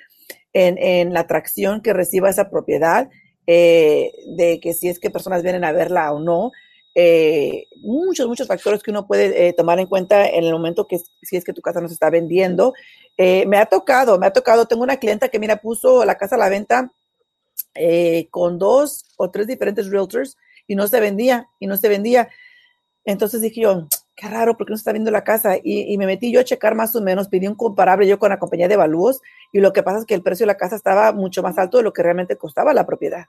en, 0.54 1.12
la 1.14 1.22
atracción 1.22 1.82
que 1.82 1.94
reciba 1.94 2.30
esa 2.30 2.52
propiedad, 2.52 3.10
eh, 3.48 4.12
de 4.38 4.60
que 4.60 4.74
si 4.74 4.88
es 4.88 5.00
que 5.00 5.10
personas 5.10 5.42
vienen 5.42 5.64
a 5.64 5.72
verla 5.72 6.14
o 6.14 6.20
no. 6.20 6.52
Muchos, 7.78 8.28
muchos 8.28 8.48
factores 8.48 8.84
que 8.84 8.92
uno 8.92 9.08
puede 9.08 9.54
tomar 9.54 9.80
en 9.80 9.88
cuenta 9.88 10.28
en 10.28 10.44
el 10.44 10.52
momento 10.52 10.88
que 10.88 11.00
si 11.22 11.38
es 11.38 11.44
que 11.44 11.54
tu 11.54 11.62
casa 11.62 11.82
no 11.82 11.88
se 11.88 11.94
está 11.94 12.10
vendiendo. 12.10 12.74
Eh, 13.18 13.46
me 13.46 13.58
ha 13.58 13.66
tocado, 13.66 14.18
me 14.18 14.26
ha 14.26 14.34
tocado, 14.34 14.66
tengo 14.66 14.84
una 14.84 14.98
clienta 14.98 15.30
que, 15.30 15.40
mira, 15.40 15.58
puso 15.58 16.06
la 16.06 16.16
casa 16.16 16.36
a 16.36 16.40
la 16.40 16.50
venta 16.50 16.92
eh, 17.76 18.28
con 18.32 18.58
dos 18.58 19.06
o 19.18 19.30
tres 19.30 19.48
diferentes 19.48 19.90
realtors 19.90 20.38
y 20.68 20.76
no 20.76 20.88
se 20.88 21.00
vendía, 21.00 21.48
y 21.60 21.68
no 21.68 21.78
se 21.78 21.90
vendía. 21.90 22.30
Entonces 23.06 23.42
dije 23.42 23.62
yo, 23.62 23.88
qué 24.16 24.28
raro, 24.28 24.58
porque 24.58 24.72
no 24.72 24.78
se 24.78 24.82
está 24.82 24.92
viendo 24.92 25.12
la 25.12 25.24
casa? 25.24 25.58
Y, 25.64 25.98
me 25.98 26.06
metí 26.06 26.32
yo 26.32 26.40
a 26.40 26.44
checar 26.44 26.76
más 26.76 26.96
o 26.96 27.02
menos, 27.02 27.28
pedí 27.28 27.48
un 27.48 27.56
comparable 27.56 28.08
yo 28.08 28.20
con 28.20 28.30
la 28.30 28.40
compañía 28.40 28.68
de 28.68 28.78
Valúos 28.78 29.22
y 29.52 29.60
lo 29.60 29.74
que 29.74 29.84
pasa 29.84 30.00
es 30.00 30.06
que 30.06 30.14
el 30.14 30.24
precio 30.24 30.46
de 30.46 30.54
la 30.54 30.58
casa 30.58 30.76
estaba 30.76 31.12
mucho 31.12 31.44
más 31.44 31.58
alto 31.58 31.78
de 31.78 31.84
lo 31.84 31.94
que 31.94 32.04
realmente 32.04 32.38
costaba 32.38 32.74
la 32.74 32.86
propiedad. 32.86 33.26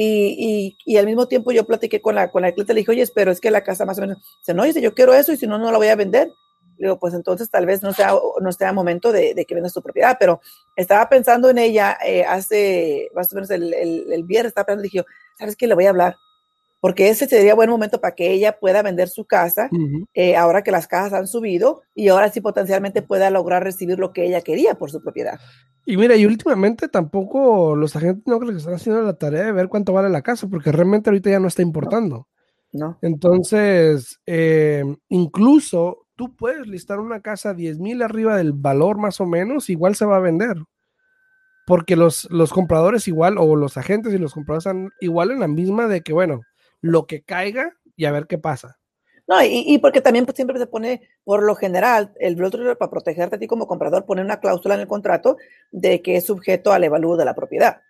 Y, 0.00 0.76
y, 0.86 0.96
al 0.96 1.06
mismo 1.06 1.26
tiempo 1.26 1.50
yo 1.50 1.66
platiqué 1.66 2.00
con 2.00 2.14
la, 2.14 2.30
con 2.30 2.42
la 2.42 2.52
clienta, 2.52 2.72
le 2.72 2.80
dije, 2.80 2.92
oye, 2.92 3.04
pero 3.12 3.32
es 3.32 3.40
que 3.40 3.50
la 3.50 3.64
casa 3.64 3.84
más 3.84 3.98
o 3.98 4.02
menos, 4.02 4.18
se 4.42 4.54
no, 4.54 4.62
dice, 4.62 4.80
yo 4.80 4.94
quiero 4.94 5.12
eso 5.12 5.32
y 5.32 5.36
si 5.36 5.48
no, 5.48 5.58
no 5.58 5.72
la 5.72 5.78
voy 5.78 5.88
a 5.88 5.96
vender 5.96 6.30
digo, 6.78 6.98
pues 6.98 7.14
entonces 7.14 7.50
tal 7.50 7.66
vez 7.66 7.82
no 7.82 7.92
sea, 7.92 8.14
no 8.40 8.52
sea 8.52 8.72
momento 8.72 9.12
de, 9.12 9.34
que 9.46 9.54
vendas 9.54 9.72
tu 9.72 9.82
propiedad, 9.82 10.16
pero 10.18 10.40
estaba 10.76 11.08
pensando 11.08 11.50
en 11.50 11.58
ella 11.58 11.98
eh, 12.04 12.24
hace 12.24 13.08
más 13.14 13.32
o 13.32 13.34
menos 13.34 13.50
el, 13.50 13.74
el, 13.74 14.24
viernes, 14.24 14.50
estaba 14.50 14.66
pensando, 14.66 14.82
dije, 14.82 15.04
¿sabes 15.38 15.56
qué? 15.56 15.66
Le 15.66 15.74
voy 15.74 15.86
a 15.86 15.90
hablar. 15.90 16.16
Porque 16.80 17.08
ese 17.08 17.26
sería 17.26 17.54
buen 17.54 17.70
momento 17.70 18.00
para 18.00 18.14
que 18.14 18.30
ella 18.30 18.58
pueda 18.58 18.82
vender 18.82 19.08
su 19.08 19.24
casa 19.24 19.68
eh, 20.14 20.36
ahora 20.36 20.62
que 20.62 20.70
las 20.70 20.86
casas 20.86 21.12
han 21.12 21.26
subido 21.26 21.82
y 21.94 22.08
ahora 22.08 22.30
sí 22.30 22.40
potencialmente 22.40 23.02
pueda 23.02 23.30
lograr 23.30 23.64
recibir 23.64 23.98
lo 23.98 24.12
que 24.12 24.26
ella 24.26 24.42
quería 24.42 24.74
por 24.76 24.90
su 24.90 25.02
propiedad. 25.02 25.40
Y 25.84 25.96
mira, 25.96 26.16
y 26.16 26.26
últimamente 26.26 26.88
tampoco 26.88 27.74
los 27.74 27.96
agentes 27.96 28.24
no 28.26 28.38
creo 28.38 28.52
que 28.52 28.58
están 28.58 28.74
haciendo 28.74 29.02
la 29.02 29.14
tarea 29.14 29.44
de 29.44 29.52
ver 29.52 29.68
cuánto 29.68 29.92
vale 29.92 30.10
la 30.10 30.22
casa, 30.22 30.46
porque 30.46 30.70
realmente 30.70 31.10
ahorita 31.10 31.30
ya 31.30 31.40
no 31.40 31.48
está 31.48 31.62
importando. 31.62 32.28
No. 32.72 32.98
Entonces, 33.00 34.20
eh, 34.26 34.84
incluso 35.08 36.06
tú 36.14 36.36
puedes 36.36 36.66
listar 36.66 37.00
una 37.00 37.22
casa 37.22 37.54
10 37.54 37.78
mil 37.78 38.02
arriba 38.02 38.36
del 38.36 38.52
valor 38.52 38.98
más 38.98 39.20
o 39.20 39.26
menos, 39.26 39.70
igual 39.70 39.94
se 39.94 40.04
va 40.04 40.16
a 40.16 40.20
vender. 40.20 40.58
Porque 41.66 41.96
los, 41.96 42.28
los 42.30 42.52
compradores 42.52 43.08
igual, 43.08 43.36
o 43.38 43.56
los 43.56 43.76
agentes 43.76 44.12
y 44.12 44.18
los 44.18 44.34
compradores 44.34 44.66
están 44.66 44.90
igual 45.00 45.30
en 45.30 45.40
la 45.40 45.48
misma 45.48 45.86
de 45.86 46.02
que, 46.02 46.12
bueno, 46.12 46.40
lo 46.80 47.06
que 47.06 47.22
caiga 47.22 47.76
y 47.96 48.04
a 48.04 48.12
ver 48.12 48.26
qué 48.26 48.38
pasa. 48.38 48.78
No, 49.28 49.36
y, 49.44 49.78
porque 49.78 50.00
también 50.00 50.24
pues, 50.24 50.36
siempre 50.36 50.58
se 50.58 50.66
pone, 50.66 51.02
por 51.22 51.42
lo 51.42 51.54
general, 51.54 52.14
el 52.18 52.42
otro 52.42 52.78
para 52.78 52.90
protegerte 52.90 53.36
a 53.36 53.38
ti 53.38 53.46
como 53.46 53.66
comprador, 53.66 54.06
pone 54.06 54.22
una 54.22 54.40
cláusula 54.40 54.74
en 54.74 54.80
el 54.80 54.88
contrato 54.88 55.36
de 55.70 56.00
que 56.00 56.16
es 56.16 56.24
sujeto 56.24 56.72
al 56.72 56.84
evalúo 56.84 57.14
de 57.18 57.26
la 57.26 57.34
propiedad. 57.34 57.82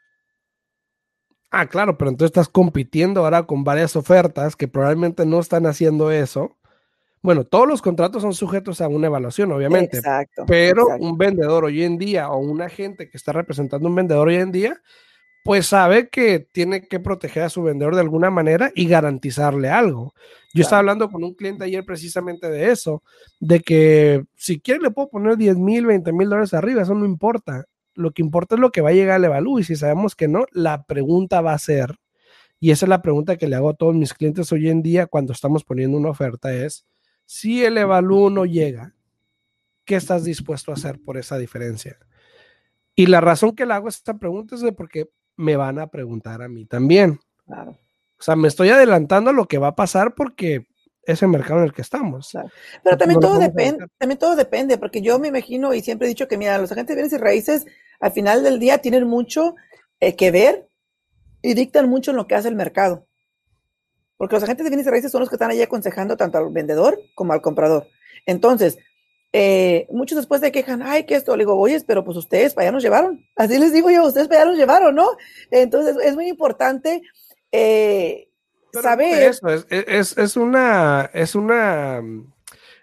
Ah, 1.52 1.66
claro, 1.66 1.96
pero 1.96 2.10
entonces 2.10 2.30
estás 2.30 2.48
compitiendo 2.48 3.22
ahora 3.22 3.44
con 3.44 3.62
varias 3.62 3.94
ofertas 3.94 4.56
que 4.56 4.66
probablemente 4.66 5.24
no 5.24 5.38
están 5.38 5.66
haciendo 5.66 6.10
eso. 6.10 6.56
Bueno, 7.22 7.44
todos 7.44 7.68
los 7.68 7.82
contratos 7.82 8.22
son 8.22 8.34
sujetos 8.34 8.80
a 8.80 8.88
una 8.88 9.06
evaluación, 9.06 9.52
obviamente. 9.52 9.98
Exacto. 9.98 10.44
Pero 10.44 10.88
un 10.98 11.16
vendedor 11.16 11.64
hoy 11.64 11.84
en 11.84 11.98
día 11.98 12.30
o 12.30 12.38
un 12.38 12.62
agente 12.62 13.08
que 13.08 13.16
está 13.16 13.32
representando 13.32 13.88
un 13.88 13.94
vendedor 13.94 14.26
hoy 14.26 14.36
en 14.36 14.50
día 14.50 14.82
pues 15.48 15.68
sabe 15.68 16.10
que 16.10 16.40
tiene 16.40 16.86
que 16.88 17.00
proteger 17.00 17.44
a 17.44 17.48
su 17.48 17.62
vendedor 17.62 17.94
de 17.94 18.02
alguna 18.02 18.28
manera 18.28 18.70
y 18.74 18.86
garantizarle 18.86 19.70
algo. 19.70 20.12
Yo 20.52 20.60
estaba 20.60 20.80
hablando 20.80 21.08
con 21.08 21.24
un 21.24 21.32
cliente 21.32 21.64
ayer 21.64 21.86
precisamente 21.86 22.50
de 22.50 22.70
eso, 22.70 23.02
de 23.40 23.60
que 23.60 24.26
si 24.36 24.60
quiere 24.60 24.82
le 24.82 24.90
puedo 24.90 25.08
poner 25.08 25.38
10 25.38 25.56
mil, 25.56 25.86
20 25.86 26.12
mil 26.12 26.28
dólares 26.28 26.52
arriba, 26.52 26.82
eso 26.82 26.92
no 26.92 27.06
importa. 27.06 27.64
Lo 27.94 28.10
que 28.10 28.20
importa 28.20 28.56
es 28.56 28.60
lo 28.60 28.70
que 28.70 28.82
va 28.82 28.90
a 28.90 28.92
llegar 28.92 29.16
al 29.16 29.24
evalú 29.24 29.58
y 29.58 29.64
si 29.64 29.74
sabemos 29.74 30.14
que 30.14 30.28
no, 30.28 30.44
la 30.52 30.82
pregunta 30.82 31.40
va 31.40 31.54
a 31.54 31.58
ser, 31.58 31.96
y 32.60 32.70
esa 32.70 32.84
es 32.84 32.90
la 32.90 33.00
pregunta 33.00 33.38
que 33.38 33.48
le 33.48 33.56
hago 33.56 33.70
a 33.70 33.74
todos 33.74 33.94
mis 33.94 34.12
clientes 34.12 34.52
hoy 34.52 34.68
en 34.68 34.82
día 34.82 35.06
cuando 35.06 35.32
estamos 35.32 35.64
poniendo 35.64 35.96
una 35.96 36.10
oferta, 36.10 36.52
es, 36.52 36.84
si 37.24 37.64
el 37.64 37.78
evalú 37.78 38.28
no 38.28 38.44
llega, 38.44 38.94
¿qué 39.86 39.96
estás 39.96 40.24
dispuesto 40.24 40.72
a 40.72 40.74
hacer 40.74 41.00
por 41.00 41.16
esa 41.16 41.38
diferencia? 41.38 41.96
Y 42.94 43.06
la 43.06 43.22
razón 43.22 43.54
que 43.54 43.64
le 43.64 43.72
hago 43.72 43.88
esta 43.88 44.18
pregunta 44.18 44.54
es 44.54 44.60
de 44.60 44.72
porque 44.72 45.08
me 45.38 45.56
van 45.56 45.78
a 45.78 45.86
preguntar 45.86 46.42
a 46.42 46.48
mí 46.48 46.66
también. 46.66 47.18
Claro. 47.46 47.70
O 47.70 48.22
sea, 48.22 48.36
me 48.36 48.48
estoy 48.48 48.68
adelantando 48.70 49.30
a 49.30 49.32
lo 49.32 49.46
que 49.46 49.58
va 49.58 49.68
a 49.68 49.76
pasar 49.76 50.14
porque 50.14 50.66
es 51.04 51.22
el 51.22 51.28
mercado 51.28 51.60
en 51.60 51.66
el 51.66 51.72
que 51.72 51.82
estamos. 51.82 52.36
Pero 52.82 52.98
también 52.98 53.20
todo 53.20 53.38
depende, 53.38 53.86
también 53.96 54.18
todo 54.18 54.36
depende, 54.36 54.76
porque 54.76 55.00
yo 55.00 55.18
me 55.18 55.28
imagino 55.28 55.72
y 55.72 55.80
siempre 55.80 56.06
he 56.06 56.10
dicho 56.10 56.28
que, 56.28 56.36
mira, 56.36 56.58
los 56.58 56.70
agentes 56.70 56.94
de 56.94 57.02
bienes 57.02 57.12
y 57.12 57.22
raíces 57.22 57.66
al 58.00 58.12
final 58.12 58.42
del 58.42 58.58
día 58.58 58.78
tienen 58.78 59.06
mucho 59.06 59.54
eh, 60.00 60.16
que 60.16 60.30
ver 60.30 60.68
y 61.40 61.54
dictan 61.54 61.88
mucho 61.88 62.10
en 62.10 62.16
lo 62.16 62.26
que 62.26 62.34
hace 62.34 62.48
el 62.48 62.56
mercado. 62.56 63.06
Porque 64.16 64.34
los 64.34 64.42
agentes 64.42 64.64
de 64.64 64.70
bienes 64.70 64.86
y 64.86 64.90
raíces 64.90 65.12
son 65.12 65.20
los 65.20 65.28
que 65.28 65.36
están 65.36 65.52
ahí 65.52 65.62
aconsejando 65.62 66.16
tanto 66.16 66.38
al 66.38 66.50
vendedor 66.50 66.98
como 67.14 67.32
al 67.32 67.40
comprador. 67.40 67.86
Entonces, 68.26 68.78
eh, 69.40 69.86
muchos 69.92 70.16
después 70.16 70.40
de 70.40 70.50
quejan, 70.50 70.82
ay, 70.82 71.06
que 71.06 71.14
esto, 71.14 71.36
le 71.36 71.42
digo, 71.42 71.56
oye, 71.56 71.80
pero 71.86 72.04
pues 72.04 72.16
ustedes 72.16 72.54
para 72.54 72.64
allá 72.64 72.72
nos 72.72 72.82
llevaron. 72.82 73.24
Así 73.36 73.56
les 73.56 73.72
digo 73.72 73.88
yo, 73.88 74.04
ustedes 74.04 74.26
para 74.26 74.40
allá 74.40 74.50
nos 74.50 74.58
llevaron, 74.58 74.96
¿no? 74.96 75.10
Entonces 75.52 75.96
es 76.02 76.16
muy 76.16 76.26
importante 76.26 77.02
eh, 77.52 78.30
saber. 78.72 79.22
Eso 79.22 79.48
es, 79.48 79.64
es, 79.70 80.18
es, 80.18 80.36
una, 80.36 81.08
es 81.14 81.36
una, 81.36 82.02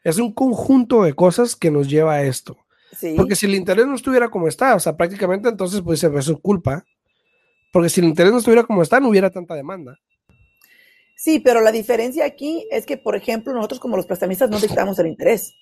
es 0.06 0.18
un 0.18 0.32
conjunto 0.32 1.04
de 1.04 1.14
cosas 1.14 1.58
que 1.58 1.72
nos 1.72 1.90
lleva 1.90 2.14
a 2.14 2.24
esto. 2.24 2.56
Porque 3.18 3.36
si 3.36 3.48
el 3.48 3.56
interés 3.56 3.86
no 3.86 3.96
estuviera 3.96 4.30
como 4.30 4.48
está, 4.48 4.76
o 4.76 4.80
sea, 4.80 4.96
prácticamente 4.96 5.50
entonces 5.50 5.82
pues 5.82 6.02
es 6.02 6.32
culpa. 6.42 6.86
Porque 7.74 7.90
si 7.90 8.00
el 8.00 8.08
interés 8.08 8.32
no 8.32 8.38
estuviera 8.38 8.64
como 8.64 8.82
está, 8.82 9.02
no 9.02 9.10
hubiera 9.10 9.30
tanta 9.30 9.56
demanda. 9.56 10.00
Sí, 11.18 11.42
pero 11.42 11.60
la 11.60 11.74
diferencia 11.74 12.24
aquí 12.24 12.66
es 12.72 12.86
que, 12.86 12.96
por 12.96 13.18
ejemplo, 13.18 13.54
nosotros 13.54 13.82
como 13.82 13.98
los 13.98 14.06
prestamistas 14.06 14.50
no 14.50 14.58
dictamos 14.58 14.98
el 15.00 15.08
interés. 15.08 15.54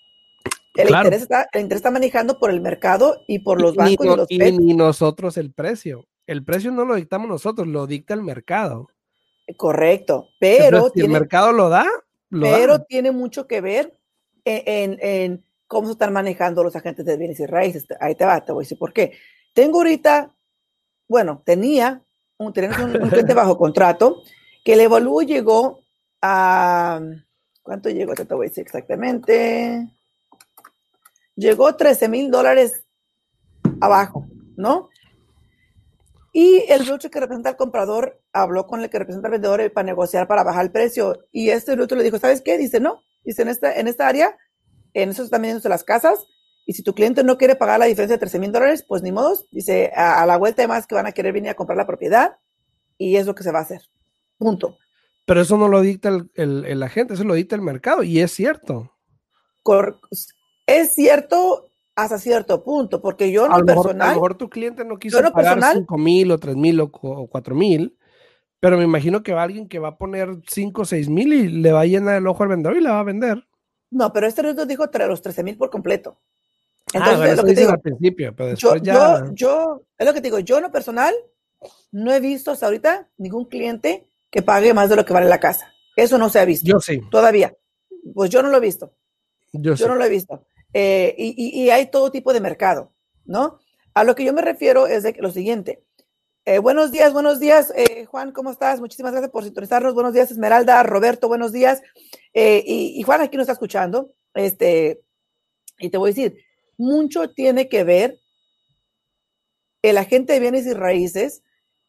El, 0.75 0.89
interés 0.89 1.21
está, 1.21 1.47
el 1.51 1.61
interés 1.61 1.79
está 1.79 1.91
manejando 1.91 2.39
por 2.39 2.49
el 2.49 2.59
mercado 2.59 3.21
y 3.27 3.39
por 3.39 3.61
los 3.61 3.75
bancos 3.75 4.05
y, 4.05 4.09
los 4.09 4.31
y 4.31 4.57
ni 4.57 4.73
nosotros 4.73 5.37
el 5.37 5.51
precio. 5.51 6.07
El 6.25 6.43
precio 6.43 6.71
no 6.71 6.85
lo 6.85 6.95
dictamos 6.95 7.27
nosotros, 7.27 7.67
lo 7.67 7.85
dicta 7.85 8.13
el 8.13 8.23
mercado. 8.23 8.87
Correcto, 9.57 10.29
pero... 10.39 10.89
si 10.93 11.01
el 11.01 11.09
mercado 11.09 11.51
lo 11.51 11.69
da, 11.69 11.85
pero 12.29 12.81
tiene 12.83 13.11
mucho 13.11 13.45
que 13.45 13.61
ver 13.61 13.93
en, 14.45 15.43
cómo 15.67 15.87
se 15.87 15.93
están 15.93 16.13
manejando 16.13 16.63
los 16.63 16.75
agentes 16.75 17.05
de 17.05 17.17
bienes 17.17 17.39
y 17.39 17.45
raíces. 17.45 17.85
Ahí 17.99 18.15
te 18.15 18.25
va, 18.25 18.43
te 18.43 18.51
voy 18.51 18.63
a 18.63 18.65
decir 18.65 18.77
por 18.77 18.93
qué. 18.93 19.13
Tengo 19.53 19.79
ahorita, 19.79 20.33
bueno, 21.07 21.43
tenía 21.45 22.01
un, 22.37 22.47
un, 22.47 23.09
cliente 23.09 23.33
bajo 23.35 23.57
contrato 23.57 24.23
que 24.63 24.73
el 24.73 24.81
evalúo 24.81 25.21
llegó 25.21 25.81
a... 26.21 26.99
¿Cuánto 27.61 27.89
llegó? 27.89 28.13
Te 28.15 28.23
voy 28.23 28.47
a 28.47 28.49
decir 28.49 28.63
exactamente 28.63 29.87
llegó 31.35 31.75
13 31.75 32.09
mil 32.09 32.31
dólares 32.31 32.85
abajo, 33.81 34.27
¿no? 34.55 34.89
Y 36.35 36.65
el 36.67 36.83
broche 36.83 37.11
que 37.11 37.19
representa 37.19 37.49
al 37.49 37.57
comprador 37.57 38.19
habló 38.33 38.65
con 38.65 38.81
el 38.81 38.89
que 38.89 38.97
representa 38.97 39.27
al 39.27 39.33
vendedor 39.33 39.71
para 39.71 39.85
negociar 39.85 40.27
para 40.27 40.43
bajar 40.43 40.65
el 40.65 40.71
precio. 40.71 41.27
Y 41.31 41.49
este 41.49 41.79
otro 41.79 41.95
le 41.95 42.03
dijo, 42.03 42.17
¿sabes 42.17 42.41
qué? 42.41 42.57
Dice, 42.57 42.79
no. 42.79 43.03
Dice, 43.23 43.43
en 43.43 43.49
esta, 43.49 43.73
en 43.75 43.87
esta 43.87 44.07
área, 44.07 44.35
en 44.93 45.09
eso 45.09 45.23
están 45.23 45.43
vendiendo 45.43 45.69
las 45.69 45.83
casas. 45.83 46.25
Y 46.65 46.73
si 46.73 46.81
tu 46.81 46.95
cliente 46.95 47.23
no 47.23 47.37
quiere 47.37 47.55
pagar 47.55 47.77
la 47.77 47.85
diferencia 47.85 48.15
de 48.15 48.19
13 48.19 48.39
mil 48.39 48.51
dólares, 48.51 48.83
pues 48.87 49.03
ni 49.03 49.11
modo. 49.11 49.37
Dice, 49.51 49.91
a, 49.95 50.25
la 50.25 50.37
vuelta 50.37 50.67
más 50.67 50.87
que 50.87 50.95
van 50.95 51.05
a 51.05 51.11
querer 51.11 51.33
venir 51.33 51.51
a 51.51 51.55
comprar 51.55 51.77
la 51.77 51.85
propiedad. 51.85 52.37
Y 52.97 53.17
es 53.17 53.27
lo 53.27 53.35
que 53.35 53.43
se 53.43 53.51
va 53.51 53.59
a 53.59 53.63
hacer. 53.63 53.81
Punto. 54.39 54.77
Pero 55.25 55.41
eso 55.41 55.57
no 55.57 55.67
lo 55.67 55.81
dicta 55.81 56.09
el, 56.09 56.65
el, 56.65 56.83
agente, 56.83 57.13
eso 57.13 57.23
lo 57.23 57.35
dicta 57.35 57.55
el 57.55 57.61
mercado. 57.61 58.01
Y 58.01 58.21
es 58.21 58.31
cierto. 58.31 58.91
Es 60.65 60.93
cierto 60.93 61.69
hasta 61.95 62.17
cierto 62.17 62.63
punto, 62.63 63.01
porque 63.01 63.31
yo 63.31 63.47
no 63.47 63.63
personal. 63.63 64.01
a 64.01 64.09
lo 64.11 64.15
mejor 64.15 64.35
tu 64.35 64.49
cliente 64.49 64.83
no 64.83 64.97
quiso 64.97 65.21
pagar 65.31 65.61
cinco 65.73 65.97
mil 65.97 66.31
o 66.31 66.39
tres 66.39 66.55
mil 66.55 66.79
o, 66.79 66.89
cuatro 66.89 67.55
mil, 67.55 67.97
pero 68.59 68.77
me 68.77 68.83
imagino 68.83 69.21
que 69.21 69.33
va 69.33 69.43
alguien 69.43 69.67
que 69.67 69.79
va 69.79 69.89
a 69.89 69.97
poner 69.97 70.29
cinco 70.47 70.83
o 70.83 70.85
seis 70.85 71.07
mil 71.07 71.33
y 71.33 71.49
le 71.49 71.71
va 71.71 71.81
a 71.81 71.85
llenar 71.85 72.15
el 72.15 72.27
ojo 72.27 72.43
al 72.43 72.49
vendedor 72.49 72.77
y 72.77 72.81
la 72.81 72.93
va 72.93 72.99
a 72.99 73.03
vender. 73.03 73.45
No, 73.91 74.11
pero 74.11 74.25
este 74.25 74.41
nos 74.41 74.67
dijo 74.67 74.85
los 74.91 75.21
13 75.21 75.43
mil 75.43 75.55
por 75.55 75.69
completo. 75.69 76.17
Ah, 76.95 76.97
Entonces, 76.97 77.31
ah, 77.31 77.35
lo 77.35 77.43
que 77.43 77.53
digo, 77.53 77.71
al 77.71 77.79
principio, 77.79 78.35
pero 78.35 78.49
después 78.49 78.81
yo, 78.81 78.83
ya... 78.83 79.23
yo, 79.33 79.83
es 79.97 80.05
lo 80.05 80.13
que 80.13 80.19
te 80.19 80.27
digo, 80.27 80.39
yo 80.39 80.57
en 80.57 80.63
lo 80.63 80.71
personal 80.71 81.13
no 81.91 82.11
he 82.11 82.19
visto 82.19 82.49
hasta 82.51 82.65
ahorita 82.65 83.07
ningún 83.17 83.45
cliente 83.45 84.07
que 84.31 84.41
pague 84.41 84.73
más 84.73 84.89
de 84.89 84.95
lo 84.95 85.05
que 85.05 85.13
vale 85.13 85.27
la 85.27 85.39
casa. 85.39 85.71
Eso 85.95 86.17
no 86.17 86.29
se 86.29 86.39
ha 86.39 86.45
visto. 86.45 86.65
Yo 86.65 86.79
sí. 86.79 87.01
Todavía. 87.11 87.55
Pues 88.15 88.31
yo 88.31 88.41
no 88.41 88.49
lo 88.49 88.57
he 88.57 88.59
visto. 88.59 88.93
Yo, 89.51 89.75
yo 89.75 89.87
no 89.87 89.95
lo 89.95 90.03
he 90.03 90.09
visto. 90.09 90.43
Eh, 90.73 91.13
y, 91.17 91.69
hay 91.69 91.91
todo 91.91 92.11
tipo 92.11 92.33
de 92.33 92.41
mercado, 92.41 92.91
¿no? 93.25 93.59
A 93.93 94.03
lo 94.03 94.15
que 94.15 94.25
yo 94.25 94.33
me 94.33 94.41
refiero 94.41 94.87
es 94.87 95.03
de 95.03 95.15
lo 95.19 95.31
siguiente. 95.31 95.83
Eh, 96.45 96.57
buenos 96.57 96.91
días, 96.91 97.13
buenos 97.13 97.39
días, 97.39 97.71
eh, 97.75 98.05
Juan, 98.05 98.31
¿cómo 98.31 98.51
estás? 98.51 98.79
Muchísimas 98.79 99.11
gracias 99.11 99.31
por 99.31 99.43
sintonizarnos. 99.43 99.93
Buenos 99.93 100.13
días, 100.13 100.31
Esmeralda, 100.31 100.81
Roberto, 100.81 101.27
buenos 101.27 101.51
días. 101.51 101.81
Y, 102.33 103.01
Juan 103.03 103.21
aquí 103.21 103.37
nos 103.37 103.43
está 103.43 103.53
escuchando. 103.53 104.11
Este, 104.33 105.03
y 105.77 105.89
te 105.89 105.97
voy 105.97 106.09
a 106.09 106.13
decir, 106.13 106.43
mucho 106.75 107.29
tiene 107.29 107.69
que 107.69 107.83
ver 107.83 108.19
el 109.83 109.97
agente 109.97 110.33
de 110.33 110.39
bienes 110.39 110.65
y 110.65 110.73
raíces 110.73 111.43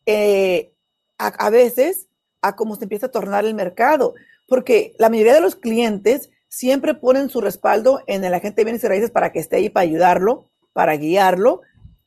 a, 0.07 1.27
a 1.27 1.51
veces 1.51 2.09
a 2.43 2.55
cómo 2.55 2.77
se 2.77 2.85
empieza 2.85 3.07
a 3.07 3.11
tornar 3.11 3.47
el 3.47 3.55
mercado, 3.55 4.15
porque 4.47 4.95
la 4.99 5.09
mayoría 5.09 5.35
de 5.35 5.41
los 5.41 5.57
clientes 5.57 6.31
siempre 6.55 6.95
ponen 6.95 7.31
su 7.31 7.41
respaldo 7.41 8.01
en 8.07 8.25
el 8.25 8.33
agente 8.33 8.61
de 8.61 8.65
bienes 8.65 8.85
y 8.85 8.87
raíces 8.87 9.11
para 9.11 9.33
que 9.33 9.41
esté 9.41 9.57
ahí 9.57 9.71
para 9.71 9.83
ayudarlo, 9.83 10.51
para 10.73 10.97
guiarlo, 10.97 11.63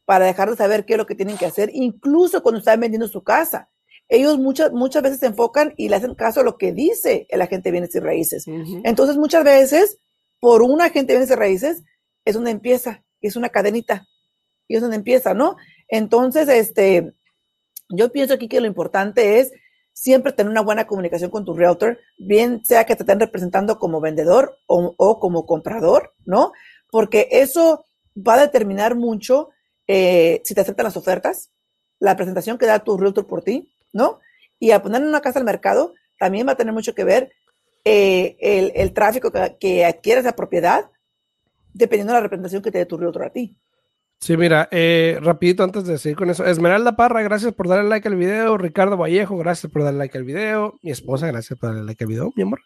para 0.05 0.25
dejarle 0.25 0.55
saber 0.55 0.85
qué 0.85 0.93
es 0.93 0.97
lo 0.97 1.05
que 1.05 1.15
tienen 1.15 1.37
que 1.37 1.45
hacer, 1.45 1.69
incluso 1.73 2.41
cuando 2.41 2.59
están 2.59 2.79
vendiendo 2.79 3.09
su 3.09 3.23
casa. 3.23 3.69
Ellos 4.07 4.39
muchas, 4.39 4.71
muchas 4.71 5.03
veces 5.03 5.19
se 5.19 5.25
enfocan 5.25 5.73
y 5.75 5.89
le 5.89 5.97
hacen 5.97 6.15
caso 6.15 6.39
a 6.39 6.43
lo 6.43 6.57
que 6.57 6.71
dice 6.71 7.27
el 7.29 7.41
agente 7.41 7.67
de 7.67 7.71
bienes 7.71 7.93
y 7.93 7.99
raíces. 7.99 8.45
Entonces, 8.85 9.17
muchas 9.17 9.43
veces, 9.43 9.99
por 10.39 10.61
un 10.61 10.81
agente 10.81 11.11
de 11.11 11.19
bienes 11.19 11.31
y 11.31 11.35
raíces, 11.35 11.83
es 12.23 12.33
donde 12.33 12.51
empieza, 12.51 13.03
es 13.19 13.35
una 13.35 13.49
cadenita, 13.49 14.07
y 14.69 14.75
es 14.75 14.81
donde 14.81 14.95
empieza, 14.95 15.33
¿no? 15.33 15.57
Entonces, 15.89 16.47
este, 16.47 17.13
yo 17.89 18.13
pienso 18.13 18.33
aquí 18.33 18.47
que 18.47 18.61
lo 18.61 18.67
importante 18.67 19.39
es 19.39 19.51
siempre 19.97 20.31
tener 20.31 20.51
una 20.51 20.61
buena 20.61 20.85
comunicación 20.85 21.31
con 21.31 21.43
tu 21.43 21.55
realtor, 21.55 21.99
bien 22.19 22.63
sea 22.63 22.85
que 22.85 22.95
te 22.95 23.01
estén 23.01 23.19
representando 23.19 23.79
como 23.79 23.99
vendedor 23.99 24.59
o, 24.67 25.19
como 25.19 25.47
comprador, 25.47 26.13
¿no? 26.23 26.51
Porque 26.91 27.27
eso 27.31 27.87
va 28.15 28.35
a 28.35 28.41
determinar 28.41 28.93
mucho 28.93 29.49
eh, 29.87 30.39
si 30.45 30.53
te 30.53 30.61
aceptan 30.61 30.83
las 30.83 30.97
ofertas, 30.97 31.49
la 31.97 32.15
presentación 32.15 32.59
que 32.59 32.67
da 32.67 32.83
tu 32.83 32.95
realtor 32.95 33.25
por 33.25 33.41
ti, 33.41 33.73
¿no? 33.91 34.19
Y 34.59 34.69
a 34.69 34.83
poner 34.83 35.01
una 35.01 35.21
casa 35.21 35.39
al 35.39 35.45
mercado, 35.45 35.95
también 36.19 36.47
va 36.47 36.51
a 36.51 36.57
tener 36.57 36.75
mucho 36.75 36.93
que 36.93 37.03
ver 37.03 37.31
eh, 37.83 38.37
el, 38.39 38.73
el, 38.75 38.93
tráfico 38.93 39.31
que, 39.31 39.57
que, 39.59 39.83
adquiere 39.83 40.21
esa 40.21 40.35
propiedad, 40.35 40.91
dependiendo 41.73 42.13
de 42.13 42.19
la 42.19 42.23
representación 42.23 42.61
que 42.61 42.71
te 42.71 42.77
dé 42.77 42.85
tu 42.85 42.97
realtor 42.97 43.23
a 43.23 43.31
ti. 43.31 43.57
Sí, 44.19 44.35
mira, 44.35 44.67
eh, 44.71 45.19
rapidito 45.21 45.63
antes 45.63 45.85
de 45.85 45.97
seguir 45.97 46.17
con 46.17 46.29
eso. 46.29 46.43
Esmeralda 46.43 46.95
Parra, 46.95 47.21
gracias 47.21 47.53
por 47.53 47.67
darle 47.67 47.87
like 47.87 48.07
al 48.07 48.15
video. 48.15 48.57
Ricardo 48.57 48.97
Vallejo, 48.97 49.37
gracias 49.37 49.71
por 49.71 49.83
darle 49.83 49.99
like 49.99 50.17
al 50.17 50.23
video. 50.23 50.77
Mi 50.81 50.91
esposa, 50.91 51.27
gracias 51.27 51.57
por 51.57 51.69
darle 51.69 51.85
like 51.85 52.03
al 52.03 52.09
video, 52.09 52.33
mi 52.35 52.43
amor. 52.43 52.59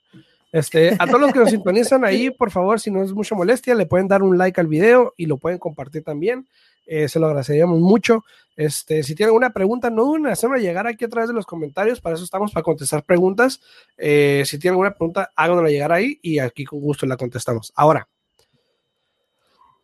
Este, 0.52 0.96
a 0.98 1.06
todos 1.06 1.22
los 1.22 1.34
que 1.34 1.40
nos 1.40 1.50
sintonizan 1.52 2.04
ahí, 2.04 2.30
por 2.30 2.52
favor, 2.52 2.80
si 2.80 2.90
no 2.90 3.04
es 3.04 3.14
mucha 3.14 3.36
molestia, 3.36 3.76
le 3.76 3.86
pueden 3.86 4.08
dar 4.08 4.24
un 4.24 4.38
like 4.38 4.60
al 4.60 4.68
video 4.68 5.14
y 5.18 5.26
lo 5.26 5.38
pueden 5.38 5.60
compartir 5.60 6.04
también. 6.04 6.48
Eh, 6.86 7.08
se 7.08 7.20
lo 7.20 7.28
agradeceríamos 7.28 7.80
mucho. 7.80 8.24
Este, 8.56 9.04
si 9.04 9.14
tienen 9.16 9.30
alguna 9.30 9.52
pregunta, 9.52 9.90
no 9.90 10.06
duden 10.06 10.26
en 10.26 10.32
hacerme 10.32 10.60
llegar 10.60 10.88
aquí 10.88 11.06
a 11.06 11.10
través 11.10 11.30
de 11.30 11.36
los 11.36 11.46
comentarios. 11.46 12.02
Para 12.02 12.16
eso 12.16 12.24
estamos, 12.24 12.52
para 12.52 12.64
contestar 12.64 13.04
preguntas. 13.04 13.62
Eh, 13.98 14.44
si 14.46 14.58
tienen 14.58 14.74
alguna 14.74 14.92
pregunta, 14.92 15.32
háganosla 15.36 15.70
llegar 15.70 15.92
ahí 15.92 16.18
y 16.22 16.40
aquí 16.40 16.66
con 16.66 16.80
gusto 16.80 17.06
la 17.06 17.18
contestamos. 17.18 17.72
Ahora, 17.76 18.08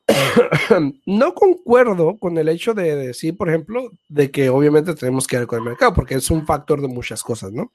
no 1.05 1.33
concuerdo 1.33 2.17
con 2.17 2.37
el 2.37 2.49
hecho 2.49 2.73
de 2.73 2.95
decir, 2.95 3.35
por 3.35 3.49
ejemplo, 3.49 3.91
de 4.07 4.31
que 4.31 4.49
obviamente 4.49 4.95
tenemos 4.95 5.27
que 5.27 5.35
ir 5.35 5.47
con 5.47 5.59
el 5.59 5.65
mercado, 5.65 5.93
porque 5.93 6.15
es 6.15 6.31
un 6.31 6.45
factor 6.45 6.81
de 6.81 6.87
muchas 6.87 7.23
cosas, 7.23 7.51
¿no? 7.51 7.71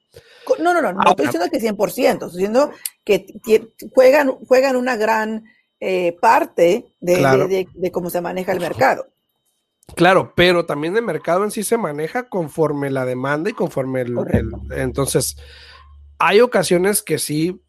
No, 0.58 0.72
no, 0.72 0.80
no, 0.80 0.92
no 0.92 1.10
estoy 1.10 1.26
diciendo 1.26 1.48
que 1.50 1.60
100%, 1.60 2.12
estoy 2.12 2.30
diciendo 2.30 2.70
que 3.04 3.26
juegan, 3.94 4.30
juegan 4.46 4.76
una 4.76 4.96
gran 4.96 5.44
eh, 5.80 6.16
parte 6.20 6.94
de, 7.00 7.66
de, 7.74 7.90
cómo 7.90 8.08
se 8.08 8.20
maneja 8.20 8.52
el 8.52 8.60
mercado. 8.60 9.08
Claro, 9.94 10.32
pero 10.34 10.64
también 10.64 10.96
el 10.96 11.02
mercado 11.02 11.44
en 11.44 11.50
sí 11.50 11.64
se 11.64 11.76
maneja 11.76 12.28
conforme 12.28 12.90
la 12.90 13.04
demanda 13.04 13.50
y 13.50 13.52
conforme 13.52 14.02
el, 14.02 14.16
el 14.32 14.52
entonces 14.70 15.36
hay 16.18 16.40
ocasiones 16.40 17.02
que 17.02 17.18
sí 17.18 17.60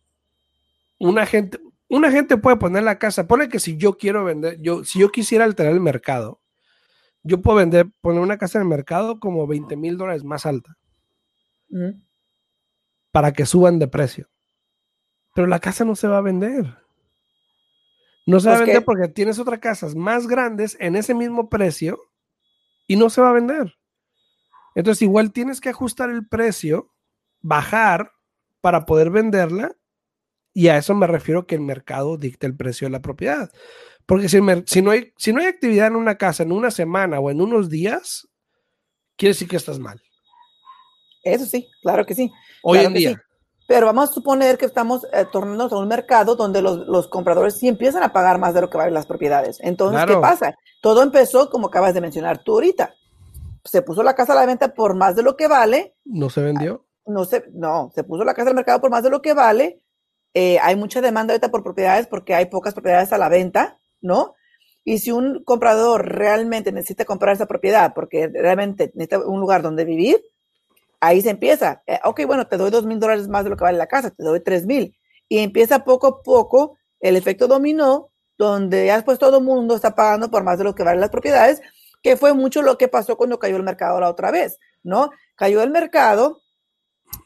una 0.99 1.25
gente, 1.25 1.59
una 1.89 2.11
gente 2.11 2.37
puede 2.37 2.57
poner 2.57 2.83
la 2.83 2.97
casa, 2.97 3.27
pone 3.27 3.49
que 3.49 3.59
si 3.59 3.77
yo 3.77 3.97
quiero 3.97 4.23
vender, 4.23 4.59
yo, 4.61 4.83
si 4.83 4.99
yo 4.99 5.11
quisiera 5.11 5.45
alterar 5.45 5.73
el 5.73 5.79
mercado, 5.79 6.41
yo 7.23 7.41
puedo 7.41 7.57
vender, 7.57 7.89
poner 8.01 8.21
una 8.21 8.37
casa 8.37 8.57
en 8.57 8.63
el 8.63 8.69
mercado 8.69 9.19
como 9.19 9.47
20 9.47 9.75
mil 9.77 9.97
dólares 9.97 10.23
más 10.23 10.45
alta. 10.45 10.77
Para 13.11 13.31
que 13.31 13.45
suban 13.45 13.79
de 13.79 13.87
precio. 13.87 14.29
Pero 15.33 15.47
la 15.47 15.59
casa 15.59 15.85
no 15.85 15.95
se 15.95 16.07
va 16.07 16.17
a 16.17 16.21
vender. 16.21 16.77
No 18.25 18.39
se 18.39 18.49
va 18.49 18.55
a 18.55 18.57
pues 18.57 18.67
vender 18.67 18.85
porque 18.85 19.07
tienes 19.07 19.39
otras 19.39 19.59
casas 19.59 19.95
más 19.95 20.27
grandes 20.27 20.77
en 20.79 20.95
ese 20.95 21.13
mismo 21.13 21.49
precio 21.49 21.99
y 22.87 22.95
no 22.95 23.09
se 23.09 23.21
va 23.21 23.29
a 23.29 23.33
vender. 23.33 23.75
Entonces 24.75 25.01
igual 25.01 25.31
tienes 25.31 25.61
que 25.61 25.69
ajustar 25.69 26.09
el 26.09 26.27
precio, 26.27 26.91
bajar 27.41 28.11
para 28.61 28.85
poder 28.85 29.09
venderla 29.09 29.75
y 30.53 30.67
a 30.67 30.77
eso 30.77 30.93
me 30.93 31.07
refiero 31.07 31.47
que 31.47 31.55
el 31.55 31.61
mercado 31.61 32.17
dicta 32.17 32.45
el 32.45 32.55
precio 32.55 32.85
de 32.85 32.91
la 32.91 33.01
propiedad. 33.01 33.51
Porque 34.05 34.29
si, 34.29 34.39
si, 34.65 34.81
no 34.81 34.91
hay, 34.91 35.13
si 35.17 35.33
no 35.33 35.41
hay 35.41 35.47
actividad 35.47 35.87
en 35.87 35.95
una 35.95 36.17
casa 36.17 36.43
en 36.43 36.51
una 36.51 36.71
semana 36.71 37.19
o 37.19 37.31
en 37.31 37.41
unos 37.41 37.69
días, 37.69 38.27
quiere 39.15 39.33
decir 39.33 39.47
que 39.47 39.55
estás 39.55 39.79
mal. 39.79 40.01
Eso 41.23 41.45
sí, 41.45 41.69
claro 41.81 42.05
que 42.05 42.13
sí. 42.13 42.31
Hoy 42.63 42.79
en 42.79 42.93
día. 42.93 43.23
Pero 43.65 43.85
vamos 43.85 44.09
a 44.09 44.13
suponer 44.13 44.57
que 44.57 44.65
estamos 44.65 45.07
eh, 45.13 45.25
tornándonos 45.31 45.71
a 45.71 45.77
un 45.77 45.87
mercado 45.87 46.35
donde 46.35 46.61
los, 46.61 46.79
los, 46.85 47.07
compradores 47.07 47.57
sí 47.57 47.69
empiezan 47.69 48.03
a 48.03 48.11
pagar 48.11 48.37
más 48.37 48.53
de 48.53 48.59
lo 48.59 48.69
que 48.69 48.77
valen 48.77 48.93
las 48.93 49.05
propiedades. 49.05 49.57
Entonces, 49.61 50.05
¿qué 50.05 50.17
pasa? 50.17 50.55
Todo 50.81 51.01
empezó, 51.01 51.49
como 51.49 51.67
acabas 51.67 51.93
de 51.93 52.01
mencionar 52.01 52.43
tú 52.43 52.53
ahorita. 52.53 52.93
Se 53.63 53.81
puso 53.81 54.03
la 54.03 54.15
casa 54.15 54.33
a 54.33 54.35
la 54.35 54.45
venta 54.45 54.73
por 54.73 54.95
más 54.95 55.15
de 55.15 55.23
lo 55.23 55.37
que 55.37 55.47
vale. 55.47 55.95
¿No 56.03 56.29
se 56.29 56.41
vendió? 56.41 56.85
No 57.05 57.23
se, 57.23 57.45
no, 57.53 57.89
se 57.95 58.03
puso 58.03 58.25
la 58.25 58.33
casa 58.33 58.49
al 58.49 58.55
mercado 58.55 58.81
por 58.81 58.91
más 58.91 59.01
de 59.01 59.09
lo 59.09 59.21
que 59.21 59.33
vale 59.33 59.82
eh, 60.33 60.59
hay 60.61 60.75
mucha 60.75 61.01
demanda 61.01 61.33
ahorita 61.33 61.51
por 61.51 61.63
propiedades 61.63 62.07
porque 62.07 62.33
hay 62.33 62.45
pocas 62.47 62.73
propiedades 62.73 63.13
a 63.13 63.17
la 63.17 63.29
venta, 63.29 63.79
¿no? 64.01 64.35
Y 64.83 64.99
si 64.99 65.11
un 65.11 65.43
comprador 65.43 66.07
realmente 66.07 66.71
necesita 66.71 67.05
comprar 67.05 67.35
esa 67.35 67.45
propiedad 67.45 67.93
porque 67.93 68.27
realmente 68.27 68.91
necesita 68.95 69.19
un 69.25 69.39
lugar 69.39 69.61
donde 69.61 69.85
vivir, 69.85 70.21
ahí 70.99 71.21
se 71.21 71.29
empieza. 71.29 71.83
Eh, 71.87 71.99
ok, 72.03 72.25
bueno, 72.25 72.47
te 72.47 72.57
doy 72.57 72.71
dos 72.71 72.85
mil 72.85 72.99
dólares 72.99 73.27
más 73.27 73.43
de 73.43 73.49
lo 73.49 73.57
que 73.57 73.63
vale 73.63 73.77
la 73.77 73.87
casa, 73.87 74.11
te 74.11 74.23
doy 74.23 74.41
tres 74.41 74.65
mil. 74.65 74.97
Y 75.29 75.39
empieza 75.39 75.83
poco 75.83 76.07
a 76.07 76.21
poco 76.23 76.77
el 76.99 77.15
efecto 77.15 77.47
dominó, 77.47 78.11
donde 78.37 78.87
ya 78.87 78.95
después 78.95 79.19
todo 79.19 79.37
el 79.37 79.43
mundo 79.43 79.75
está 79.75 79.95
pagando 79.95 80.31
por 80.31 80.43
más 80.43 80.57
de 80.57 80.63
lo 80.63 80.75
que 80.75 80.83
valen 80.83 81.01
las 81.01 81.09
propiedades, 81.09 81.61
que 82.01 82.17
fue 82.17 82.33
mucho 82.33 82.61
lo 82.61 82.77
que 82.77 82.87
pasó 82.87 83.17
cuando 83.17 83.39
cayó 83.39 83.55
el 83.55 83.63
mercado 83.63 83.99
la 83.99 84.09
otra 84.09 84.31
vez, 84.31 84.59
¿no? 84.83 85.11
Cayó 85.35 85.63
el 85.63 85.69
mercado, 85.69 86.42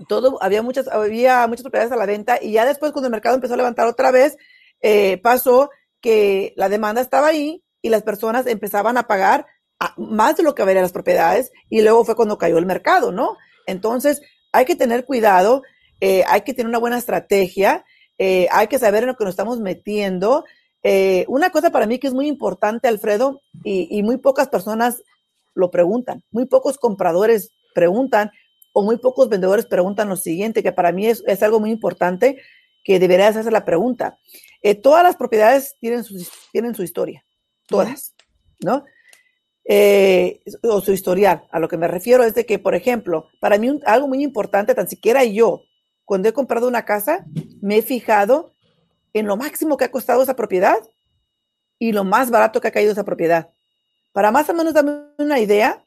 todo, 0.07 0.37
había 0.41 0.61
muchas, 0.61 0.87
había 0.87 1.47
muchas 1.47 1.63
propiedades 1.63 1.91
a 1.91 1.97
la 1.97 2.05
venta 2.05 2.39
y 2.41 2.51
ya 2.51 2.65
después 2.65 2.91
cuando 2.91 3.07
el 3.07 3.11
mercado 3.11 3.35
empezó 3.35 3.53
a 3.53 3.57
levantar 3.57 3.87
otra 3.87 4.11
vez, 4.11 4.37
eh, 4.81 5.17
pasó 5.17 5.69
que 6.01 6.53
la 6.55 6.69
demanda 6.69 7.01
estaba 7.01 7.27
ahí 7.27 7.63
y 7.81 7.89
las 7.89 8.03
personas 8.03 8.47
empezaban 8.47 8.97
a 8.97 9.07
pagar 9.07 9.47
más 9.97 10.37
de 10.37 10.43
lo 10.43 10.55
que 10.55 10.63
valían 10.63 10.83
las 10.83 10.91
propiedades 10.91 11.51
y 11.69 11.81
luego 11.81 12.03
fue 12.03 12.15
cuando 12.15 12.37
cayó 12.37 12.57
el 12.57 12.65
mercado, 12.65 13.11
¿no? 13.11 13.37
Entonces 13.65 14.21
hay 14.51 14.65
que 14.65 14.75
tener 14.75 15.05
cuidado, 15.05 15.63
eh, 16.01 16.23
hay 16.27 16.41
que 16.41 16.53
tener 16.53 16.67
una 16.67 16.79
buena 16.79 16.97
estrategia, 16.97 17.85
eh, 18.17 18.47
hay 18.51 18.67
que 18.67 18.79
saber 18.79 19.03
en 19.03 19.09
lo 19.09 19.15
que 19.15 19.25
nos 19.25 19.33
estamos 19.33 19.59
metiendo. 19.59 20.45
una 21.27 21.49
cosa 21.49 21.69
para 21.69 21.85
mí 21.85 21.99
que 21.99 22.07
es 22.07 22.13
muy 22.13 22.27
importante, 22.27 22.87
Alfredo, 22.87 23.41
y, 23.63 23.87
y 23.91 24.03
muy 24.03 24.17
pocas 24.17 24.47
personas 24.47 25.03
lo 25.53 25.69
preguntan, 25.69 26.23
muy 26.31 26.45
pocos 26.45 26.77
compradores 26.77 27.51
preguntan 27.73 28.31
o 28.77 28.83
muy 28.83 28.97
pocos 28.97 29.27
vendedores 29.27 29.65
preguntan 29.65 30.07
lo 30.07 30.15
siguiente, 30.15 30.61
que 30.61 30.71
para 30.71 30.91
mí 30.91 31.07
es, 31.07 31.23
es 31.25 31.41
algo 31.41 31.59
muy 31.59 31.71
importante 31.71 32.37
que 32.83 32.99
deberías 32.99 33.35
hacer 33.35 33.51
la 33.51 33.65
pregunta. 33.65 34.19
Eh, 34.61 34.75
todas 34.75 35.01
las 35.01 35.15
propiedades 35.15 35.75
tienen 35.79 36.03
su, 36.03 36.23
tienen 36.51 36.75
su 36.75 36.83
historia, 36.83 37.25
todas, 37.67 38.13
¿no? 38.59 38.85
Eh, 39.65 40.41
o 40.61 40.79
su 40.79 40.91
historial. 40.91 41.47
A 41.49 41.59
lo 41.59 41.67
que 41.67 41.77
me 41.77 41.87
refiero 41.87 42.23
es 42.23 42.35
de 42.35 42.45
que, 42.45 42.59
por 42.59 42.75
ejemplo, 42.75 43.29
para 43.39 43.57
mí 43.57 43.79
algo 43.83 44.07
muy 44.07 44.21
importante, 44.21 44.75
tan 44.75 44.87
siquiera 44.87 45.23
yo, 45.23 45.63
cuando 46.05 46.29
he 46.29 46.33
comprado 46.33 46.67
una 46.67 46.85
casa, 46.85 47.25
me 47.59 47.77
he 47.77 47.81
fijado 47.81 48.53
en 49.11 49.25
lo 49.25 49.37
máximo 49.37 49.77
que 49.77 49.85
ha 49.85 49.91
costado 49.91 50.21
esa 50.21 50.35
propiedad 50.35 50.77
y 51.79 51.93
lo 51.93 52.03
más 52.03 52.29
barato 52.29 52.61
que 52.61 52.67
ha 52.67 52.71
caído 52.71 52.91
esa 52.91 53.05
propiedad. 53.05 53.49
Para 54.11 54.29
más 54.29 54.47
o 54.51 54.53
menos 54.53 54.75
darme 54.75 54.99
una 55.17 55.39
idea 55.39 55.83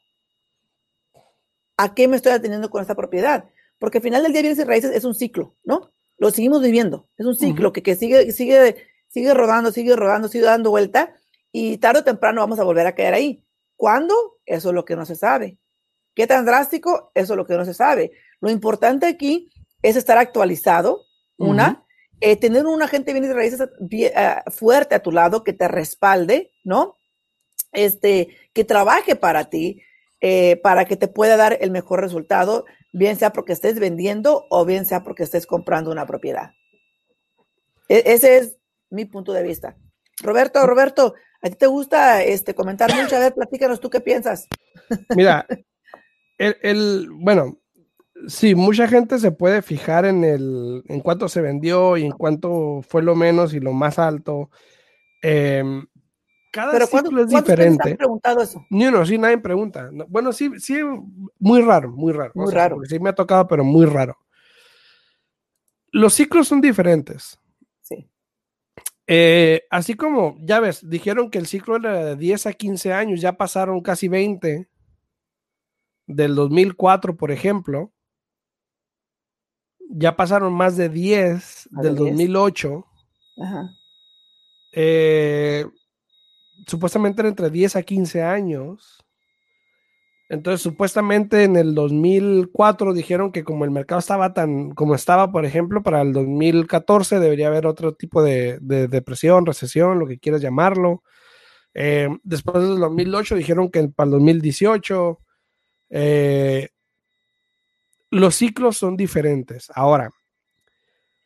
¿a 1.81 1.95
qué 1.95 2.07
me 2.07 2.15
estoy 2.15 2.31
atendiendo 2.31 2.69
con 2.69 2.81
esta 2.81 2.95
propiedad? 2.95 3.45
Porque 3.79 3.97
al 3.97 4.03
final 4.03 4.21
del 4.21 4.33
día 4.33 4.41
bienes 4.41 4.59
y 4.59 4.63
raíces 4.63 4.91
es 4.95 5.03
un 5.03 5.15
ciclo, 5.15 5.55
¿no? 5.63 5.91
Lo 6.17 6.29
seguimos 6.29 6.61
viviendo, 6.61 7.09
es 7.17 7.25
un 7.25 7.35
ciclo 7.35 7.73
que, 7.73 7.81
que, 7.81 7.95
sigue, 7.95 8.31
sigue, 8.31 8.75
sigue 9.07 9.33
rodando, 9.33 9.71
sigue 9.71 9.95
rodando, 9.95 10.27
sigue 10.27 10.45
dando 10.45 10.69
vuelta 10.69 11.15
y 11.51 11.79
tarde 11.79 12.01
o 12.01 12.03
temprano 12.03 12.41
vamos 12.41 12.59
a 12.59 12.63
volver 12.63 12.85
a 12.85 12.93
caer 12.93 13.15
ahí. 13.15 13.43
¿Cuándo? 13.75 14.13
Eso 14.45 14.69
es 14.69 14.75
lo 14.75 14.85
que 14.85 14.95
no 14.95 15.07
se 15.07 15.15
sabe. 15.15 15.57
¿Qué 16.13 16.27
tan 16.27 16.45
drástico? 16.45 17.11
Eso 17.15 17.33
es 17.33 17.37
lo 17.37 17.45
que 17.47 17.55
no 17.55 17.65
se 17.65 17.73
sabe. 17.73 18.11
Lo 18.39 18.51
importante 18.51 19.07
aquí 19.07 19.49
es 19.81 19.95
estar 19.95 20.19
actualizado, 20.19 21.05
una, 21.37 21.87
eh, 22.19 22.35
tener 22.35 22.67
un 22.67 22.83
agente 22.83 23.11
de 23.11 23.19
bienes 23.19 23.31
y 23.31 23.33
raíces 23.33 23.69
eh, 23.89 24.35
fuerte 24.51 24.93
a 24.93 25.01
tu 25.01 25.11
lado 25.11 25.43
que 25.43 25.53
te 25.53 25.67
respalde, 25.67 26.51
¿no? 26.63 26.97
Este, 27.71 28.37
que 28.53 28.63
trabaje 28.63 29.15
para 29.15 29.49
ti, 29.49 29.81
eh, 30.23 30.57
para 30.57 30.85
que 30.85 30.95
te 30.95 31.07
pueda 31.07 31.35
dar 31.35 31.57
el 31.61 31.71
mejor 31.71 31.99
resultado, 31.99 32.65
bien 32.93 33.15
sea 33.15 33.33
porque 33.33 33.53
estés 33.53 33.79
vendiendo 33.79 34.45
o 34.51 34.65
bien 34.65 34.85
sea 34.85 35.03
porque 35.03 35.23
estés 35.23 35.47
comprando 35.47 35.91
una 35.91 36.05
propiedad. 36.05 36.51
E, 37.89 38.03
ese 38.05 38.37
es 38.37 38.57
mi 38.91 39.05
punto 39.05 39.33
de 39.33 39.41
vista. 39.41 39.75
Roberto, 40.21 40.65
Roberto, 40.67 41.15
¿a 41.41 41.49
ti 41.49 41.55
te 41.55 41.65
gusta 41.65 42.23
este, 42.23 42.53
comentar 42.53 42.93
mucho? 42.93 43.15
A 43.15 43.19
ver, 43.19 43.33
platícanos 43.33 43.79
tú 43.79 43.89
qué 43.89 43.99
piensas. 43.99 44.47
Mira, 45.15 45.47
el, 46.37 47.09
bueno, 47.11 47.59
sí, 48.27 48.53
mucha 48.53 48.87
gente 48.87 49.17
se 49.17 49.31
puede 49.31 49.63
fijar 49.63 50.05
en 50.05 50.23
el 50.23 50.83
en 50.87 50.99
cuánto 51.01 51.29
se 51.29 51.41
vendió 51.41 51.97
y 51.97 52.05
en 52.05 52.11
cuánto 52.11 52.81
fue 52.87 53.01
lo 53.01 53.15
menos 53.15 53.55
y 53.55 53.59
lo 53.59 53.73
más 53.73 53.97
alto. 53.97 54.51
Eh, 55.23 55.63
cada 56.51 56.73
Pero 56.73 56.85
ciclo 56.85 57.23
es 57.23 57.29
diferente. 57.29 57.91
Han 57.91 57.97
preguntado 57.97 58.41
eso? 58.41 58.65
No, 58.69 58.91
no, 58.91 59.05
sí, 59.05 59.17
nadie 59.17 59.37
pregunta. 59.37 59.89
Bueno, 60.09 60.33
sí, 60.33 60.51
sí, 60.59 60.79
muy 61.39 61.61
raro, 61.61 61.89
muy 61.91 62.11
raro. 62.11 62.33
Muy 62.35 62.51
raro. 62.51 62.77
Sí 62.87 62.99
me 62.99 63.09
ha 63.09 63.15
tocado, 63.15 63.47
pero 63.47 63.63
muy 63.63 63.85
raro. 63.85 64.17
Los 65.91 66.13
ciclos 66.13 66.47
son 66.49 66.61
diferentes. 66.61 67.39
Sí. 67.81 68.09
Eh, 69.07 69.63
así 69.69 69.95
como, 69.95 70.37
ya 70.41 70.59
ves, 70.59 70.87
dijeron 70.87 71.31
que 71.31 71.37
el 71.37 71.47
ciclo 71.47 71.77
era 71.77 72.05
de 72.05 72.15
10 72.17 72.47
a 72.47 72.53
15 72.53 72.93
años, 72.93 73.21
ya 73.21 73.37
pasaron 73.37 73.81
casi 73.81 74.09
20 74.09 74.67
del 76.07 76.35
2004, 76.35 77.15
por 77.15 77.31
ejemplo. 77.31 77.93
Ya 79.93 80.15
pasaron 80.15 80.53
más 80.53 80.77
de 80.77 80.89
10 80.89 81.69
del 81.71 81.95
2008. 81.95 82.85
Ajá. 83.41 83.69
Eh, 84.73 85.65
supuestamente 86.67 87.25
entre 87.27 87.49
10 87.49 87.75
a 87.75 87.83
15 87.83 88.23
años. 88.23 89.05
Entonces, 90.29 90.61
supuestamente 90.61 91.43
en 91.43 91.57
el 91.57 91.75
2004 91.75 92.93
dijeron 92.93 93.33
que 93.33 93.43
como 93.43 93.65
el 93.65 93.71
mercado 93.71 93.99
estaba 93.99 94.33
tan 94.33 94.71
como 94.71 94.95
estaba, 94.95 95.29
por 95.29 95.43
ejemplo, 95.43 95.83
para 95.83 96.01
el 96.01 96.13
2014 96.13 97.19
debería 97.19 97.47
haber 97.47 97.67
otro 97.67 97.95
tipo 97.95 98.23
de, 98.23 98.57
depresión, 98.61 99.45
recesión, 99.45 99.99
lo 99.99 100.07
que 100.07 100.19
quieras 100.19 100.41
llamarlo. 100.41 101.03
Eh, 101.73 102.07
después 102.23 102.63
del 102.63 102.79
2008 102.79 103.35
dijeron 103.35 103.69
que 103.69 103.89
para 103.89 104.05
el 104.05 104.11
2018 104.11 105.19
eh, 105.89 106.69
los 108.09 108.35
ciclos 108.35 108.77
son 108.77 108.95
diferentes. 108.95 109.69
Ahora, 109.75 110.11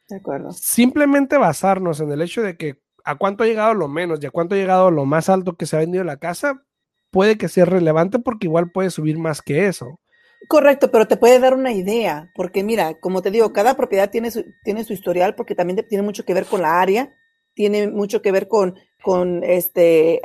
de 0.10 0.16
acuerdo. 0.16 0.52
simplemente 0.52 1.38
basarnos 1.38 2.00
en 2.00 2.12
el 2.12 2.24
hecho 2.24 2.42
de 2.42 2.58
que 2.58 2.85
a 3.06 3.16
cuánto 3.16 3.44
ha 3.44 3.48
llegado 3.48 3.74
lo 3.74 3.88
menos 3.88 4.20
y 4.22 4.26
a 4.26 4.32
cuánto 4.32 4.56
ha 4.56 4.58
llegado 4.58 4.92
lo 4.92 5.06
más 5.06 5.30
alto 5.30 5.56
que 5.56 5.68
se 5.68 5.76
ha 5.76 5.80
vendido 5.80 6.04
la 6.04 6.18
casa, 6.18 6.64
puede 7.12 7.38
que 7.38 7.48
sea 7.48 7.66
relevante 7.66 8.20
porque 8.20 8.48
igual 8.48 8.72
puede 8.72 8.90
subir 8.90 9.18
más 9.18 9.42
que 9.42 9.68
eso. 9.68 10.00
Correcto, 10.48 10.92
pero 10.92 11.08
te 11.08 11.18
puede 11.18 11.40
dar 11.40 11.54
una 11.54 11.72
idea, 11.72 12.32
porque 12.36 12.64
mira, 12.64 13.00
como 13.00 13.22
te 13.22 13.32
digo, 13.32 13.54
cada 13.54 13.76
propiedad 13.76 14.10
tiene 14.10 14.32
su, 14.32 14.44
tiene 14.64 14.84
su 14.84 14.94
historial 14.94 15.36
porque 15.36 15.56
también 15.56 15.86
tiene 15.88 16.04
mucho 16.04 16.26
que 16.26 16.34
ver 16.34 16.46
con 16.46 16.62
la 16.62 16.82
área, 16.82 17.14
tiene 17.54 17.88
mucho 17.90 18.22
que 18.22 18.32
ver 18.32 18.48
con, 18.48 18.76
con 19.02 19.44
este, 19.44 20.20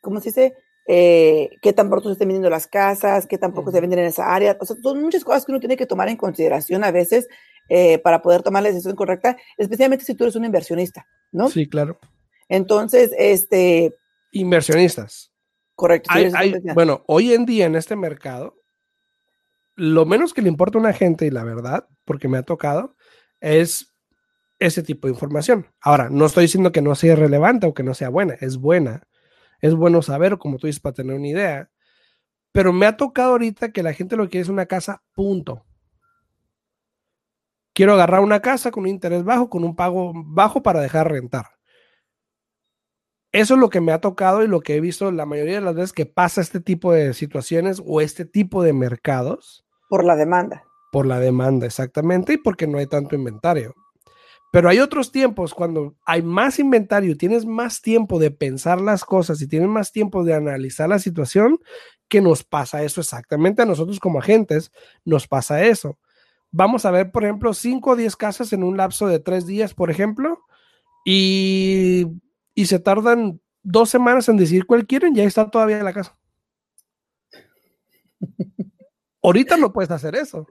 ¿cómo 0.00 0.20
se 0.20 0.30
dice? 0.30 0.54
Eh, 0.86 1.50
qué 1.62 1.72
tan 1.72 1.88
pronto 1.88 2.08
se 2.08 2.14
estén 2.14 2.28
vendiendo 2.28 2.50
las 2.50 2.66
casas, 2.66 3.26
qué 3.26 3.38
tampoco 3.38 3.70
se 3.70 3.80
venden 3.80 4.00
en 4.00 4.06
esa 4.06 4.34
área. 4.34 4.56
O 4.60 4.64
sea, 4.64 4.76
son 4.82 5.02
muchas 5.02 5.22
cosas 5.22 5.44
que 5.44 5.52
uno 5.52 5.60
tiene 5.60 5.76
que 5.76 5.86
tomar 5.86 6.08
en 6.08 6.16
consideración 6.16 6.82
a 6.82 6.90
veces 6.90 7.28
eh, 7.68 7.98
para 7.98 8.22
poder 8.22 8.42
tomar 8.42 8.62
la 8.62 8.70
decisión 8.70 8.96
correcta, 8.96 9.36
especialmente 9.56 10.04
si 10.04 10.14
tú 10.14 10.24
eres 10.24 10.34
un 10.36 10.44
inversionista, 10.44 11.06
¿no? 11.30 11.48
Sí, 11.48 11.68
claro. 11.68 11.98
Entonces, 12.50 13.12
este... 13.16 13.94
Inversionistas. 14.32 15.32
Correcto. 15.74 16.12
bueno, 16.74 17.04
hoy 17.06 17.32
en 17.32 17.46
día 17.46 17.64
en 17.64 17.74
este 17.74 17.96
mercado, 17.96 18.60
lo 19.76 20.04
menos 20.04 20.34
que 20.34 20.42
le 20.42 20.48
importa 20.48 20.76
a 20.76 20.82
una 20.82 20.92
gente, 20.92 21.24
y 21.24 21.30
la 21.30 21.42
verdad, 21.42 21.88
porque 22.04 22.28
me 22.28 22.36
ha 22.36 22.42
tocado, 22.42 22.96
es 23.40 23.94
ese 24.58 24.82
tipo 24.82 25.06
de 25.06 25.14
información. 25.14 25.68
Ahora, 25.80 26.10
no 26.10 26.26
estoy 26.26 26.42
diciendo 26.44 26.70
que 26.70 26.82
no 26.82 26.94
sea 26.94 27.16
relevante 27.16 27.66
o 27.66 27.72
que 27.72 27.82
no 27.82 27.94
sea 27.94 28.10
buena, 28.10 28.34
es 28.40 28.58
buena. 28.58 29.04
Es 29.60 29.74
bueno 29.74 30.02
saber, 30.02 30.36
como 30.36 30.58
tú 30.58 30.66
dices, 30.66 30.80
para 30.80 30.94
tener 30.94 31.16
una 31.16 31.28
idea. 31.28 31.70
Pero 32.52 32.72
me 32.72 32.84
ha 32.84 32.96
tocado 32.96 33.30
ahorita 33.30 33.72
que 33.72 33.82
la 33.82 33.94
gente 33.94 34.16
lo 34.16 34.24
que 34.24 34.30
quiere 34.30 34.42
es 34.42 34.48
una 34.48 34.66
casa, 34.66 35.02
punto. 35.14 35.64
Quiero 37.72 37.94
agarrar 37.94 38.20
una 38.20 38.40
casa 38.40 38.70
con 38.70 38.82
un 38.82 38.90
interés 38.90 39.22
bajo, 39.24 39.48
con 39.48 39.64
un 39.64 39.76
pago 39.76 40.12
bajo 40.14 40.62
para 40.62 40.80
dejar 40.80 41.10
rentar. 41.10 41.59
Eso 43.32 43.54
es 43.54 43.60
lo 43.60 43.70
que 43.70 43.80
me 43.80 43.92
ha 43.92 44.00
tocado 44.00 44.42
y 44.42 44.48
lo 44.48 44.60
que 44.60 44.74
he 44.74 44.80
visto 44.80 45.10
la 45.12 45.24
mayoría 45.24 45.56
de 45.56 45.60
las 45.60 45.76
veces 45.76 45.92
que 45.92 46.06
pasa 46.06 46.40
este 46.40 46.60
tipo 46.60 46.92
de 46.92 47.14
situaciones 47.14 47.80
o 47.86 48.00
este 48.00 48.24
tipo 48.24 48.62
de 48.62 48.72
mercados. 48.72 49.64
Por 49.88 50.04
la 50.04 50.16
demanda. 50.16 50.64
Por 50.90 51.06
la 51.06 51.20
demanda, 51.20 51.66
exactamente, 51.66 52.32
y 52.32 52.36
porque 52.38 52.66
no 52.66 52.78
hay 52.78 52.86
tanto 52.86 53.14
inventario. 53.14 53.74
Pero 54.52 54.68
hay 54.68 54.80
otros 54.80 55.12
tiempos 55.12 55.54
cuando 55.54 55.94
hay 56.04 56.22
más 56.22 56.58
inventario, 56.58 57.16
tienes 57.16 57.46
más 57.46 57.82
tiempo 57.82 58.18
de 58.18 58.32
pensar 58.32 58.80
las 58.80 59.04
cosas 59.04 59.40
y 59.40 59.46
tienes 59.46 59.68
más 59.68 59.92
tiempo 59.92 60.24
de 60.24 60.34
analizar 60.34 60.88
la 60.88 60.98
situación, 60.98 61.60
que 62.08 62.20
nos 62.20 62.42
pasa 62.42 62.82
eso 62.82 63.00
exactamente 63.00 63.62
a 63.62 63.66
nosotros 63.66 64.00
como 64.00 64.18
agentes, 64.18 64.72
nos 65.04 65.28
pasa 65.28 65.62
eso. 65.62 66.00
Vamos 66.50 66.84
a 66.84 66.90
ver, 66.90 67.12
por 67.12 67.22
ejemplo, 67.22 67.54
5 67.54 67.90
o 67.90 67.96
10 67.96 68.16
casas 68.16 68.52
en 68.52 68.64
un 68.64 68.76
lapso 68.76 69.06
de 69.06 69.20
3 69.20 69.46
días, 69.46 69.72
por 69.72 69.88
ejemplo, 69.88 70.40
y 71.04 72.06
y 72.54 72.66
se 72.66 72.78
tardan 72.78 73.40
dos 73.62 73.90
semanas 73.90 74.28
en 74.28 74.36
decir 74.36 74.66
cuál 74.66 74.86
quieren 74.86 75.16
y 75.16 75.20
ahí 75.20 75.26
está 75.26 75.50
todavía 75.50 75.78
en 75.78 75.84
la 75.84 75.92
casa. 75.92 76.16
Ahorita 79.22 79.56
no 79.56 79.72
puedes 79.72 79.90
hacer 79.90 80.14
eso. 80.16 80.46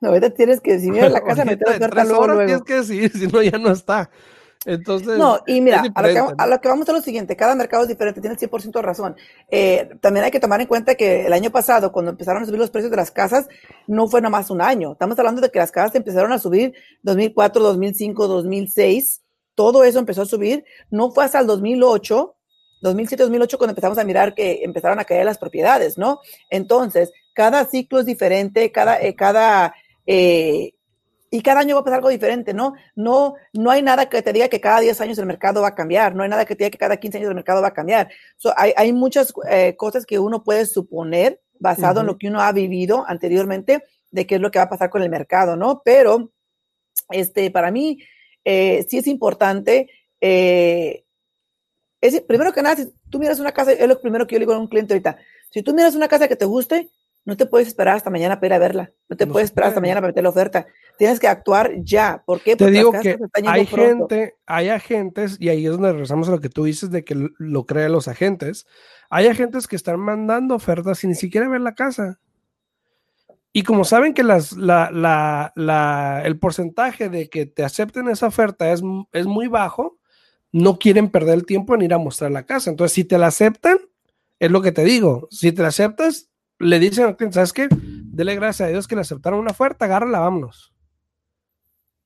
No, 0.00 0.08
ahorita 0.08 0.30
tienes 0.30 0.60
que 0.60 0.72
decir, 0.72 0.94
la 0.94 1.20
casa, 1.24 1.44
meter 1.44 1.68
la 1.68 1.76
oferta 1.76 2.04
luego, 2.04 2.26
luego. 2.26 2.44
Tienes 2.44 2.62
que 2.62 2.74
decir, 2.74 3.12
si 3.18 3.26
no, 3.26 3.42
ya 3.42 3.58
no 3.58 3.70
está. 3.70 4.10
Entonces, 4.66 5.16
no, 5.16 5.40
y 5.46 5.62
mira, 5.62 5.82
a 5.94 6.02
lo, 6.46 6.60
que, 6.60 6.68
vamos 6.68 6.86
a 6.86 6.92
lo 6.92 7.00
siguiente, 7.00 7.34
cada 7.34 7.54
mercado 7.54 7.84
es 7.84 7.88
diferente, 7.88 8.20
tienes 8.20 8.38
100% 8.38 8.72
de 8.72 8.82
razón. 8.82 9.16
Eh, 9.48 9.88
también 10.02 10.24
hay 10.24 10.30
que 10.30 10.40
tomar 10.40 10.60
en 10.60 10.66
cuenta 10.66 10.96
que 10.96 11.24
el 11.24 11.32
año 11.32 11.50
pasado, 11.50 11.90
cuando 11.92 12.10
empezaron 12.10 12.42
a 12.42 12.46
subir 12.46 12.58
los 12.58 12.70
precios 12.70 12.90
de 12.90 12.98
las 12.98 13.10
casas, 13.10 13.48
no 13.86 14.06
fue 14.06 14.20
nomás 14.20 14.50
un 14.50 14.60
año. 14.60 14.92
Estamos 14.92 15.18
hablando 15.18 15.40
de 15.40 15.50
que 15.50 15.58
las 15.58 15.72
casas 15.72 15.94
empezaron 15.94 16.30
a 16.32 16.38
subir 16.38 16.74
2004, 17.02 17.62
2005, 17.62 18.28
2006 18.28 19.22
todo 19.60 19.84
eso 19.84 19.98
empezó 19.98 20.22
a 20.22 20.24
subir. 20.24 20.64
No 20.90 21.10
fue 21.10 21.22
hasta 21.22 21.38
el 21.38 21.46
2008, 21.46 22.34
2007, 22.80 23.24
2008 23.24 23.58
cuando 23.58 23.72
empezamos 23.72 23.98
a 23.98 24.04
mirar 24.04 24.34
que 24.34 24.60
empezaron 24.64 24.98
a 24.98 25.04
caer 25.04 25.26
las 25.26 25.36
propiedades, 25.36 25.98
¿no? 25.98 26.20
Entonces, 26.48 27.12
cada 27.34 27.66
ciclo 27.66 28.00
es 28.00 28.06
diferente, 28.06 28.72
cada, 28.72 28.98
eh, 29.02 29.14
cada, 29.14 29.74
eh, 30.06 30.72
y 31.30 31.42
cada 31.42 31.60
año 31.60 31.74
va 31.74 31.82
a 31.82 31.84
pasar 31.84 31.98
algo 31.98 32.08
diferente, 32.08 32.54
¿no? 32.54 32.72
No, 32.96 33.34
no 33.52 33.70
hay 33.70 33.82
nada 33.82 34.08
que 34.08 34.22
te 34.22 34.32
diga 34.32 34.48
que 34.48 34.62
cada 34.62 34.80
10 34.80 34.98
años 35.02 35.18
el 35.18 35.26
mercado 35.26 35.60
va 35.60 35.68
a 35.68 35.74
cambiar, 35.74 36.14
no 36.14 36.22
hay 36.22 36.30
nada 36.30 36.46
que 36.46 36.56
te 36.56 36.64
diga 36.64 36.70
que 36.70 36.78
cada 36.78 36.96
15 36.96 37.18
años 37.18 37.28
el 37.28 37.34
mercado 37.34 37.60
va 37.60 37.68
a 37.68 37.74
cambiar. 37.74 38.08
hay, 38.56 38.72
hay, 38.74 38.94
muchas 38.94 39.34
eh, 39.50 39.76
cosas 39.76 40.06
que 40.06 40.18
uno 40.18 40.42
puede 40.42 40.64
suponer 40.64 41.38
basado 41.58 42.00
en 42.00 42.06
lo 42.06 42.16
que 42.16 42.28
uno 42.28 42.40
ha 42.40 42.50
vivido 42.52 43.04
anteriormente 43.06 43.84
de 44.10 44.26
qué 44.26 44.36
es 44.36 44.40
lo 44.40 44.50
que 44.50 44.58
va 44.58 44.64
a 44.64 44.70
pasar 44.70 44.88
con 44.88 45.02
el 45.02 45.10
mercado, 45.10 45.54
¿no? 45.54 45.82
Pero, 45.84 46.32
este, 47.10 47.50
para 47.50 47.70
mí, 47.70 47.98
eh, 48.44 48.86
sí 48.88 48.98
es 48.98 49.06
importante. 49.06 49.88
Eh, 50.20 51.04
es, 52.00 52.20
primero 52.22 52.52
que 52.52 52.62
nada, 52.62 52.76
si 52.76 52.92
tú 53.10 53.18
miras 53.18 53.40
una 53.40 53.52
casa, 53.52 53.72
es 53.72 53.88
lo 53.88 54.00
primero 54.00 54.26
que 54.26 54.34
yo 54.34 54.38
le 54.38 54.46
digo 54.46 54.54
a 54.54 54.58
un 54.58 54.68
cliente 54.68 54.94
ahorita, 54.94 55.18
si 55.50 55.62
tú 55.62 55.74
miras 55.74 55.94
una 55.94 56.08
casa 56.08 56.28
que 56.28 56.36
te 56.36 56.44
guste, 56.44 56.90
no 57.24 57.36
te 57.36 57.46
puedes 57.46 57.68
esperar 57.68 57.96
hasta 57.96 58.08
mañana 58.08 58.36
para 58.36 58.46
ir 58.46 58.52
a 58.54 58.58
verla, 58.58 58.92
no 59.08 59.16
te 59.16 59.26
puedes 59.26 59.46
esperar 59.46 59.68
hasta 59.68 59.80
mañana 59.80 60.00
para 60.00 60.10
meter 60.10 60.22
la 60.22 60.30
oferta, 60.30 60.66
tienes 60.96 61.20
que 61.20 61.28
actuar 61.28 61.72
ya. 61.82 62.22
¿Por 62.24 62.40
qué? 62.40 62.56
Porque 62.56 62.72
te 62.72 62.78
digo 62.78 62.92
que 62.92 63.18
hay 63.44 63.66
gente, 63.66 64.36
hay 64.46 64.68
agentes, 64.70 65.36
y 65.38 65.50
ahí 65.50 65.66
es 65.66 65.72
donde 65.72 65.92
regresamos 65.92 66.28
a 66.28 66.32
lo 66.32 66.40
que 66.40 66.48
tú 66.48 66.64
dices 66.64 66.90
de 66.90 67.04
que 67.04 67.28
lo 67.38 67.66
crean 67.66 67.92
los 67.92 68.08
agentes, 68.08 68.66
hay 69.10 69.26
agentes 69.26 69.66
que 69.66 69.76
están 69.76 70.00
mandando 70.00 70.54
ofertas 70.54 70.98
sin 70.98 71.10
ni 71.10 71.16
siquiera 71.16 71.48
ver 71.48 71.60
la 71.60 71.74
casa. 71.74 72.20
Y 73.52 73.64
como 73.64 73.84
saben 73.84 74.14
que 74.14 74.22
las, 74.22 74.52
el 74.52 76.38
porcentaje 76.38 77.08
de 77.08 77.28
que 77.28 77.46
te 77.46 77.64
acepten 77.64 78.08
esa 78.08 78.28
oferta 78.28 78.72
es, 78.72 78.82
es, 79.12 79.26
muy 79.26 79.48
bajo, 79.48 79.98
no 80.52 80.78
quieren 80.78 81.10
perder 81.10 81.34
el 81.34 81.46
tiempo 81.46 81.74
en 81.74 81.82
ir 81.82 81.94
a 81.94 81.98
mostrar 81.98 82.30
la 82.30 82.46
casa. 82.46 82.70
Entonces, 82.70 82.94
si 82.94 83.04
te 83.04 83.18
la 83.18 83.26
aceptan, 83.26 83.78
es 84.38 84.50
lo 84.50 84.62
que 84.62 84.70
te 84.70 84.84
digo. 84.84 85.26
Si 85.30 85.50
te 85.50 85.62
la 85.62 85.68
aceptas, 85.68 86.30
le 86.60 86.78
dicen 86.78 87.06
al 87.06 87.16
cliente, 87.16 87.34
¿sabes 87.34 87.52
qué? 87.52 87.68
Dele 87.70 88.36
gracias 88.36 88.68
a 88.68 88.70
Dios 88.70 88.86
que 88.86 88.94
le 88.94 89.00
aceptaron 89.00 89.40
una 89.40 89.50
oferta, 89.50 89.86
agárrala, 89.86 90.20
vámonos. 90.20 90.72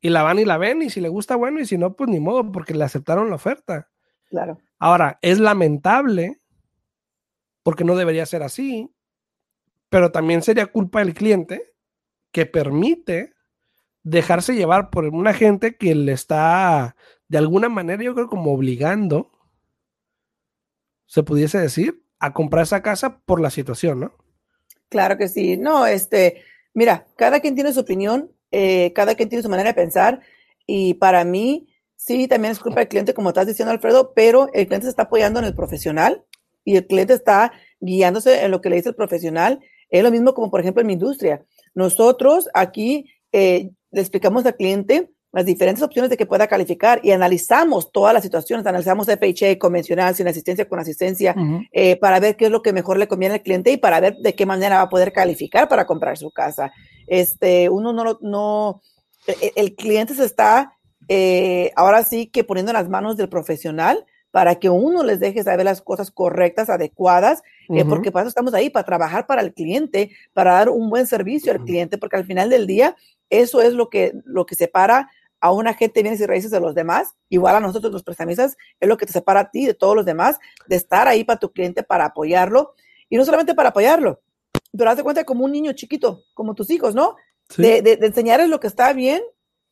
Y 0.00 0.11
la 0.11 0.22
van 0.22 0.38
y 0.38 0.44
la 0.44 0.59
ven, 0.59 0.83
y 0.83 0.90
si 0.90 1.00
le 1.00 1.09
gusta, 1.09 1.37
bueno, 1.37 1.61
y 1.61 1.66
si 1.66 1.76
no, 1.76 1.94
pues 1.94 2.09
ni 2.09 2.20
modo, 2.20 2.52
porque 2.52 2.74
le 2.74 2.85
aceptaron 2.85 3.28
la 3.28 3.37
oferta. 3.37 3.90
Claro. 4.28 4.59
Ahora, 4.78 5.18
es 5.22 5.38
lamentable, 5.38 6.40
porque 7.62 7.85
no 7.85 7.96
debería 7.96 8.26
ser 8.26 8.42
así, 8.42 8.93
pero 9.94 10.11
también 10.11 10.42
sería 10.42 10.66
culpa 10.66 10.98
del 10.98 11.14
cliente 11.14 11.72
que 12.33 12.46
permite 12.46 13.33
dejarse 14.02 14.57
llevar 14.57 14.90
por 14.90 15.04
una 15.04 15.33
gente 15.33 15.76
que 15.76 15.94
le 15.94 16.11
está 16.11 16.96
de 17.28 17.38
alguna 17.38 17.68
manera, 17.68 18.02
yo 18.02 18.12
creo, 18.12 18.26
como 18.26 18.52
obligando, 18.52 19.30
se 21.07 21.22
pudiese 21.22 21.61
decir, 21.61 22.02
a 22.18 22.33
comprar 22.33 22.64
esa 22.64 22.83
casa 22.83 23.20
por 23.24 23.40
la 23.40 23.50
situación, 23.50 24.00
¿no? 24.00 24.16
Claro 24.88 25.16
que 25.16 25.28
sí. 25.28 25.57
No, 25.59 25.87
este, 25.87 26.42
mira, 26.72 27.07
cada 27.14 27.38
quien 27.38 27.54
tiene 27.54 27.72
su 27.72 27.78
opinión, 27.78 28.33
eh, 28.50 28.92
cada 28.96 29.14
quien 29.14 29.28
tiene 29.28 29.44
su 29.44 29.48
manera 29.48 29.68
de 29.68 29.74
pensar, 29.74 30.22
y 30.66 30.94
para 30.94 31.22
mí, 31.22 31.68
sí, 31.94 32.26
también 32.26 32.50
es 32.50 32.59
culpa 32.59 32.80
del 32.80 32.88
cliente, 32.88 33.14
como 33.14 33.28
estás 33.28 33.46
diciendo, 33.46 33.70
Alfredo, 33.70 34.12
pero 34.12 34.48
el 34.54 34.66
cliente 34.66 34.87
se 34.87 34.90
está 34.90 35.02
apoyando 35.02 35.38
en 35.38 35.44
el 35.44 35.54
profesional 35.54 36.24
y 36.64 36.78
el 36.78 36.85
cliente 36.88 37.14
está 37.14 37.52
guiándose 37.78 38.42
en 38.42 38.50
lo 38.50 38.61
que 38.61 38.70
le 38.70 38.76
dice 38.76 38.88
el 38.88 38.96
profesional 38.96 39.61
es 39.90 40.03
lo 40.03 40.11
mismo 40.11 40.35
como, 40.35 40.51
por 40.51 40.61
ejemplo, 40.61 40.81
en 40.81 40.87
mi 40.87 40.92
industria. 40.94 41.44
Nosotros 41.75 42.49
aquí 42.55 43.11
eh, 43.33 43.70
le 43.90 44.01
explicamos 44.01 44.44
al 44.47 44.57
cliente 44.57 45.11
las 45.33 45.44
diferentes 45.44 45.83
opciones 45.83 46.11
de 46.11 46.16
que 46.16 46.27
pueda 46.27 46.47
calificar 46.47 47.01
y 47.03 47.11
analizamos 47.11 47.90
todas 47.90 48.14
las 48.14 48.23
situaciones, 48.23 48.64
analizamos 48.66 49.09
FHA 49.09 49.59
convencional, 49.59 50.14
sin 50.14 50.29
asistencia, 50.29 50.68
con 50.68 50.79
asistencia, 50.79 51.35
eh, 51.73 51.97
para 51.97 52.20
ver 52.20 52.37
qué 52.37 52.44
es 52.44 52.51
lo 52.53 52.62
que 52.62 52.73
mejor 52.73 52.99
le 52.99 53.09
conviene 53.09 53.35
al 53.35 53.42
cliente 53.42 53.73
y 53.73 53.77
para 53.77 53.99
ver 53.99 54.16
de 54.18 54.35
qué 54.37 54.47
manera 54.47 54.77
va 54.77 54.83
a 54.83 54.88
poder 54.88 55.12
calificar 55.12 55.68
para 55.68 55.87
comprar 55.87 56.16
su 56.18 56.31
casa. 56.31 56.73
Este, 57.09 57.68
uno 57.68 57.92
no, 57.92 58.18
no, 58.20 58.81
el, 59.27 59.53
el 59.57 59.75
cliente 59.75 60.14
se 60.14 60.25
está 60.25 60.75
eh, 61.09 61.70
ahora 61.77 62.03
sí 62.03 62.29
que 62.29 62.44
poniendo 62.44 62.70
en 62.70 62.77
las 62.77 62.88
manos 62.88 63.16
del 63.16 63.29
profesional 63.29 64.05
para 64.31 64.57
que 64.57 64.70
uno 64.70 65.05
les 65.05 65.20
deje 65.20 65.42
saber 65.42 65.64
las 65.64 65.81
cosas 65.81 66.11
correctas, 66.11 66.70
adecuadas, 66.70 67.42
eh, 67.68 67.85
porque 67.85 68.12
para 68.12 68.24
eso 68.24 68.29
estamos 68.29 68.55
ahí, 68.55 68.70
para 68.70 68.85
trabajar 68.85 69.27
para 69.27 69.42
el 69.42 69.55
cliente, 69.55 70.11
para 70.33 70.53
dar 70.53 70.68
un 70.68 70.90
buen 70.90 71.07
servicio 71.07 71.53
al 71.53 71.64
cliente, 71.64 71.98
porque 71.98 72.16
al 72.16 72.24
final 72.24 72.50
del 72.50 72.66
día 72.66 72.96
eso 73.31 73.61
es 73.61 73.72
lo 73.72 73.88
que, 73.88 74.12
lo 74.24 74.46
que 74.46 74.55
separa 74.55 75.11
a 75.40 75.53
un 75.53 75.66
agente 75.66 75.98
de 75.98 76.05
bienes 76.05 76.20
y 76.20 76.27
raíces 76.27 76.50
de 76.50 76.61
los 76.61 76.74
demás, 76.74 77.14
igual 77.29 77.57
a 77.57 77.61
nosotros 77.61 77.92
los 77.92 78.03
prestamistas, 78.03 78.57
es 78.81 78.88
lo 78.88 78.96
que 78.96 79.05
te 79.07 79.12
separa 79.12 79.40
a 79.40 79.50
ti 79.50 79.66
de 79.66 79.74
todos 79.74 79.94
los 79.94 80.07
demás, 80.07 80.38
de 80.66 80.77
estar 80.77 81.07
ahí 81.07 81.22
para 81.22 81.38
tu 81.38 81.53
cliente, 81.53 81.83
para 81.83 82.07
apoyarlo. 82.07 82.72
Y 83.11 83.16
no 83.18 83.24
solamente 83.27 83.55
para 83.55 83.68
apoyarlo, 83.68 84.22
pero 84.77 84.90
haz 84.90 84.96
de 84.96 85.03
cuenta 85.03 85.24
como 85.24 85.44
un 85.44 85.53
niño 85.53 85.72
chiquito, 85.72 86.24
como 86.33 86.55
tus 86.55 86.70
hijos, 86.70 86.94
¿no? 86.94 87.16
De, 87.59 87.83
de, 87.83 87.98
enseñarles 88.07 88.48
lo 88.48 88.59
que 88.59 88.66
está 88.66 88.94
bien 88.94 89.22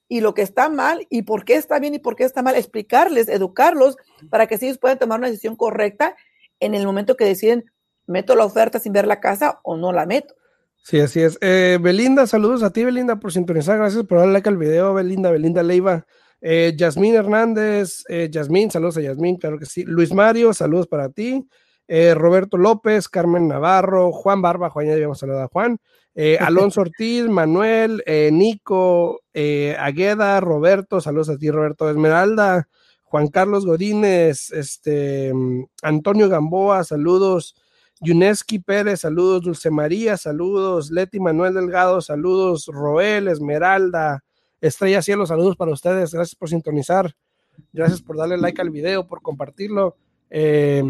y 0.09 0.21
lo 0.21 0.35
que 0.35 0.43
está 0.43 0.69
mal 0.69 1.07
y 1.09 1.23
por 1.23 1.47
qué 1.47 1.55
está 1.55 1.79
bien 1.79 1.95
y 1.95 1.99
por 1.99 2.17
qué 2.17 2.25
está 2.25 2.43
mal, 2.43 2.55
explicarles, 2.55 3.29
educarlos 3.29 3.97
para 4.29 4.47
que 4.47 4.57
ellos 4.57 4.77
puedan 4.77 4.99
tomar 4.99 5.19
una 5.19 5.29
decisión 5.29 5.57
correcta 5.57 6.15
en 6.61 6.75
el 6.75 6.85
momento 6.85 7.17
que 7.17 7.25
deciden, 7.25 7.72
meto 8.07 8.35
la 8.37 8.45
oferta 8.45 8.79
sin 8.79 8.93
ver 8.93 9.07
la 9.07 9.21
casa 9.21 9.61
o 9.63 9.77
no 9.77 9.93
la 9.93 10.07
meto. 10.07 10.35
Sí, 10.85 10.99
así 10.99 11.21
es. 11.21 11.39
Eh, 11.41 11.79
Belinda, 11.81 12.27
saludos 12.27 12.63
a 12.63 12.71
ti, 12.71 12.85
Belinda, 12.85 13.17
por 13.17 13.33
sintonizar. 13.33 13.79
Gracias 13.79 14.05
por 14.05 14.19
darle 14.19 14.33
like 14.35 14.49
al 14.49 14.57
video, 14.57 14.95
Belinda, 14.95 15.31
Belinda 15.31 15.63
Leiva. 15.63 16.05
Eh, 16.45 16.75
Yasmín 16.77 17.15
Hernández, 17.15 18.03
eh, 18.09 18.29
Yasmín, 18.29 18.69
saludos 18.69 18.97
a 18.97 19.01
Yasmín, 19.01 19.37
claro 19.37 19.61
que 19.61 19.67
sí. 19.67 19.85
Luis 19.85 20.13
Mario, 20.13 20.53
saludos 20.53 20.89
para 20.89 21.09
ti. 21.09 21.47
Eh, 21.87 22.15
Roberto 22.15 22.57
López, 22.57 23.09
Carmen 23.09 23.47
Navarro, 23.47 24.11
Juan 24.11 24.43
Barba, 24.43 24.69
Juan, 24.69 24.87
ya 24.87 24.95
habíamos 24.95 25.21
saludado 25.21 25.45
a 25.45 25.49
Juan. 25.49 25.79
Alonso 26.41 26.81
Ortiz, 26.81 27.27
Manuel, 27.29 28.03
Nico, 28.33 29.21
Agueda, 29.35 30.41
Roberto, 30.41 31.01
saludos 31.01 31.31
a 31.31 31.39
ti, 31.39 31.51
Roberto 31.51 31.89
Esmeralda, 31.89 32.69
Juan 33.05 33.29
Carlos 33.29 33.65
Godínez, 33.65 34.51
este, 34.51 35.33
Antonio 35.81 36.29
Gamboa, 36.29 36.85
saludos. 36.85 37.55
Yuneski 38.03 38.59
Pérez, 38.59 39.01
saludos. 39.01 39.43
Dulce 39.43 39.71
María, 39.71 40.17
saludos. 40.17 40.91
Leti 40.91 41.21
Manuel 41.21 41.55
Delgado, 41.55 42.01
saludos. 42.01 42.67
Roel, 42.67 43.29
Esmeralda, 43.29 44.25
Estrella 44.61 45.03
Cielo, 45.03 45.25
saludos 45.25 45.57
para 45.57 45.71
ustedes. 45.71 46.13
Gracias 46.13 46.35
por 46.35 46.49
sintonizar. 46.49 47.15
Gracias 47.73 48.03
por 48.03 48.17
darle 48.17 48.37
like 48.39 48.61
al 48.61 48.71
video, 48.71 49.07
por 49.07 49.23
compartirlo. 49.23 49.97
Eh, 50.31 50.83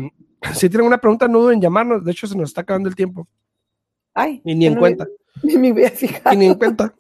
si 0.55 0.71
tienen 0.71 0.87
una 0.87 0.99
pregunta, 0.99 1.29
no 1.29 1.41
duden 1.41 1.57
en 1.57 1.63
llamarnos. 1.63 2.05
De 2.05 2.13
hecho, 2.13 2.27
se 2.27 2.37
nos 2.37 2.49
está 2.51 2.63
acabando 2.63 2.89
el 2.89 2.97
tiempo. 2.97 3.29
Ay. 4.15 4.41
Y 4.45 4.55
ni 4.55 4.67
en 4.67 4.77
cuenta. 4.77 5.07
Ni 5.43 5.57
me 5.57 5.73
voy 5.73 5.85
a 5.85 5.91
fijar. 5.91 6.35
Y 6.35 6.37
ni 6.37 6.47
en 6.47 6.55
cuenta. 6.55 6.95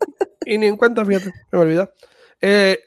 y 0.47 0.57
ni 0.57 0.67
en 0.67 0.77
cuenta, 0.77 1.05
fíjate. 1.05 1.33
Me 1.53 1.59
olvidó. 1.59 1.93
Eh, 2.41 2.79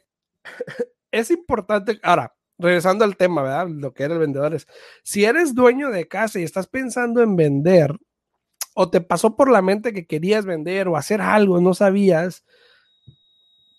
es 1.12 1.32
importante. 1.32 2.00
Ahora, 2.04 2.35
regresando 2.58 3.04
al 3.06 3.18
tema, 3.18 3.44
¿verdad? 3.44 3.68
Lo 3.70 3.94
que 3.94 4.04
eres 4.04 4.18
vendedores. 4.18 4.68
Si 5.04 5.26
eres 5.26 5.56
dueño 5.56 5.90
de 5.90 6.08
casa 6.08 6.40
y 6.40 6.44
estás 6.44 6.68
pensando 6.68 7.22
en 7.22 7.36
vender, 7.36 7.96
o 8.76 8.90
te 8.90 9.02
pasó 9.02 9.36
por 9.36 9.50
la 9.50 9.62
mente 9.62 9.94
que 9.94 10.06
querías 10.06 10.46
vender 10.46 10.88
o 10.88 10.98
hacer 10.98 11.22
algo, 11.22 11.62
no 11.62 11.74
sabías, 11.74 12.46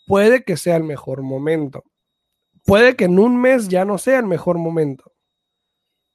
puede 0.06 0.42
que 0.44 0.56
sea 0.56 0.76
el 0.76 0.84
mejor 0.84 1.22
momento. 1.22 1.84
Puede 2.64 2.96
que 2.96 3.04
en 3.04 3.18
un 3.18 3.40
mes 3.40 3.68
ya 3.68 3.84
no 3.84 3.98
sea 3.98 4.18
el 4.18 4.26
mejor 4.26 4.58
momento. 4.58 5.12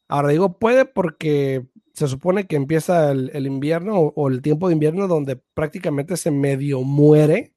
Ahora 0.08 0.30
digo 0.30 0.60
puede 0.60 0.86
porque 0.86 1.66
se 1.94 2.08
supone 2.08 2.48
que 2.48 2.56
empieza 2.56 3.12
el, 3.12 3.46
invierno 3.46 4.00
o, 4.00 4.14
o, 4.16 4.28
el 4.30 4.42
tiempo 4.42 4.68
de 4.68 4.74
invierno 4.74 5.08
donde 5.08 5.38
prácticamente 5.38 6.18
se 6.18 6.32
medio 6.32 6.82
muere 6.82 7.54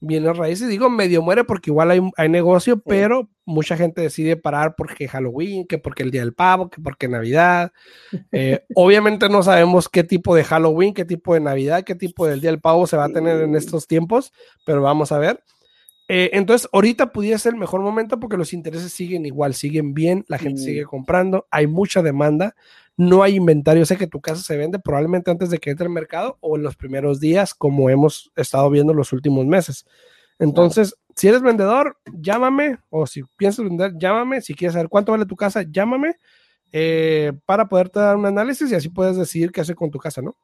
bienes 0.00 0.36
raíces. 0.36 0.68
Digo 0.68 0.88
medio 0.90 1.22
muere 1.22 1.44
porque 1.44 1.70
igual 1.70 1.90
hay, 1.90 2.00
hay 2.16 2.28
negocio, 2.28 2.80
pero 2.80 3.28
mucha 3.44 3.76
gente 3.76 4.00
decide 4.00 4.36
parar 4.36 4.74
porque 4.76 5.08
Halloween, 5.08 5.66
que 5.66 5.78
porque 5.78 6.02
el 6.02 6.10
Día 6.10 6.20
del 6.20 6.34
Pavo, 6.34 6.70
que 6.70 6.80
porque 6.80 7.08
Navidad. 7.08 7.72
Eh, 8.32 8.64
obviamente 8.74 9.28
no 9.28 9.42
sabemos 9.42 9.88
qué 9.88 10.04
tipo 10.04 10.34
de 10.34 10.44
Halloween, 10.44 10.94
qué 10.94 11.04
tipo 11.04 11.34
de 11.34 11.40
Navidad, 11.40 11.84
qué 11.84 11.94
tipo 11.94 12.26
del 12.26 12.40
Día 12.40 12.50
del 12.50 12.60
Pavo 12.60 12.86
se 12.86 12.96
va 12.96 13.04
a 13.04 13.12
tener 13.12 13.40
en 13.40 13.54
estos 13.54 13.86
tiempos, 13.86 14.32
pero 14.64 14.82
vamos 14.82 15.12
a 15.12 15.18
ver. 15.18 15.42
Eh, 16.10 16.30
entonces, 16.32 16.68
ahorita 16.72 17.12
pudiera 17.12 17.38
ser 17.38 17.52
el 17.52 17.60
mejor 17.60 17.82
momento 17.82 18.18
porque 18.18 18.38
los 18.38 18.54
intereses 18.54 18.92
siguen 18.92 19.26
igual, 19.26 19.54
siguen 19.54 19.92
bien, 19.92 20.24
la 20.28 20.38
gente 20.38 20.62
sigue 20.62 20.84
comprando, 20.84 21.46
hay 21.50 21.66
mucha 21.66 22.02
demanda, 22.02 22.56
no 22.98 23.22
hay 23.22 23.36
inventario. 23.36 23.86
Sé 23.86 23.96
que 23.96 24.08
tu 24.08 24.20
casa 24.20 24.42
se 24.42 24.56
vende 24.56 24.78
probablemente 24.80 25.30
antes 25.30 25.48
de 25.50 25.58
que 25.58 25.70
entre 25.70 25.86
el 25.86 25.92
mercado 25.92 26.36
o 26.40 26.56
en 26.56 26.64
los 26.64 26.76
primeros 26.76 27.20
días, 27.20 27.54
como 27.54 27.88
hemos 27.88 28.30
estado 28.36 28.68
viendo 28.68 28.92
los 28.92 29.12
últimos 29.12 29.46
meses. 29.46 29.86
Entonces, 30.40 30.96
si 31.14 31.28
eres 31.28 31.40
vendedor, 31.40 31.96
llámame, 32.12 32.78
o 32.90 33.06
si 33.06 33.22
piensas 33.36 33.64
vender, 33.64 33.92
llámame. 33.96 34.40
Si 34.40 34.54
quieres 34.54 34.74
saber 34.74 34.88
cuánto 34.88 35.12
vale 35.12 35.26
tu 35.26 35.36
casa, 35.36 35.62
llámame 35.62 36.16
eh, 36.72 37.32
para 37.46 37.68
poderte 37.68 38.00
dar 38.00 38.16
un 38.16 38.26
análisis 38.26 38.70
y 38.70 38.74
así 38.74 38.88
puedes 38.88 39.16
decidir 39.16 39.52
qué 39.52 39.60
hacer 39.60 39.76
con 39.76 39.90
tu 39.90 39.98
casa, 39.98 40.20
¿no? 40.20 40.36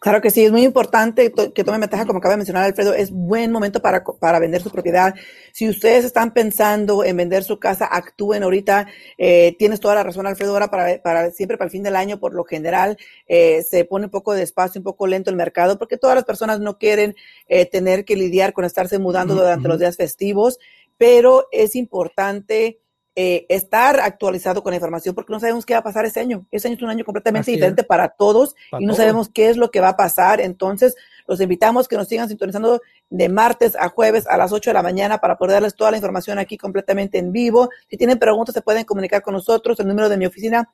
Claro 0.00 0.20
que 0.20 0.30
sí, 0.30 0.44
es 0.44 0.52
muy 0.52 0.64
importante 0.64 1.32
que 1.32 1.64
tome 1.64 1.78
ventaja, 1.78 2.06
como 2.06 2.18
acaba 2.18 2.34
de 2.34 2.38
mencionar 2.38 2.64
Alfredo, 2.64 2.94
es 2.94 3.10
buen 3.10 3.50
momento 3.50 3.82
para, 3.82 4.04
para 4.04 4.38
vender 4.38 4.62
su 4.62 4.70
propiedad. 4.70 5.14
Si 5.52 5.68
ustedes 5.68 6.04
están 6.04 6.32
pensando 6.32 7.04
en 7.04 7.16
vender 7.16 7.42
su 7.42 7.58
casa, 7.58 7.86
actúen 7.86 8.42
ahorita. 8.42 8.86
Eh, 9.16 9.56
tienes 9.58 9.80
toda 9.80 9.96
la 9.96 10.02
razón, 10.04 10.26
Alfredo, 10.26 10.52
ahora 10.52 10.70
para, 10.70 11.02
para 11.02 11.30
siempre 11.30 11.56
para 11.56 11.66
el 11.66 11.72
fin 11.72 11.82
del 11.82 11.96
año, 11.96 12.20
por 12.20 12.34
lo 12.34 12.44
general, 12.44 12.96
eh, 13.26 13.62
se 13.68 13.84
pone 13.84 14.06
un 14.06 14.10
poco 14.10 14.34
despacio, 14.34 14.80
un 14.80 14.84
poco 14.84 15.06
lento 15.06 15.30
el 15.30 15.36
mercado, 15.36 15.78
porque 15.78 15.96
todas 15.96 16.14
las 16.14 16.24
personas 16.24 16.60
no 16.60 16.78
quieren 16.78 17.16
eh, 17.48 17.66
tener 17.66 18.04
que 18.04 18.16
lidiar 18.16 18.52
con 18.52 18.64
estarse 18.64 18.98
mudando 18.98 19.34
durante 19.34 19.68
los 19.68 19.78
días 19.78 19.96
festivos, 19.96 20.58
pero 20.96 21.46
es 21.50 21.74
importante 21.74 22.80
eh, 23.20 23.46
estar 23.48 23.98
actualizado 23.98 24.62
con 24.62 24.70
la 24.70 24.76
información 24.76 25.12
porque 25.12 25.32
no 25.32 25.40
sabemos 25.40 25.66
qué 25.66 25.74
va 25.74 25.80
a 25.80 25.82
pasar 25.82 26.04
ese 26.04 26.20
año. 26.20 26.46
Ese 26.52 26.68
año 26.68 26.76
es 26.76 26.82
un 26.82 26.88
año 26.88 27.04
completamente 27.04 27.50
diferente 27.50 27.82
para 27.82 28.10
todos 28.10 28.54
y 28.78 28.86
no 28.86 28.94
sabemos 28.94 29.28
qué 29.28 29.48
es 29.48 29.56
lo 29.56 29.72
que 29.72 29.80
va 29.80 29.88
a 29.88 29.96
pasar. 29.96 30.40
Entonces, 30.40 30.94
los 31.26 31.40
invitamos 31.40 31.88
que 31.88 31.96
nos 31.96 32.06
sigan 32.06 32.28
sintonizando 32.28 32.80
de 33.10 33.28
martes 33.28 33.74
a 33.74 33.88
jueves 33.88 34.24
a 34.28 34.36
las 34.36 34.52
8 34.52 34.70
de 34.70 34.74
la 34.74 34.84
mañana 34.84 35.18
para 35.18 35.36
poder 35.36 35.54
darles 35.54 35.74
toda 35.74 35.90
la 35.90 35.96
información 35.96 36.38
aquí 36.38 36.56
completamente 36.56 37.18
en 37.18 37.32
vivo. 37.32 37.70
Si 37.90 37.96
tienen 37.96 38.20
preguntas, 38.20 38.54
se 38.54 38.62
pueden 38.62 38.84
comunicar 38.84 39.20
con 39.20 39.34
nosotros. 39.34 39.80
El 39.80 39.88
número 39.88 40.08
de 40.08 40.16
mi 40.16 40.26
oficina, 40.26 40.70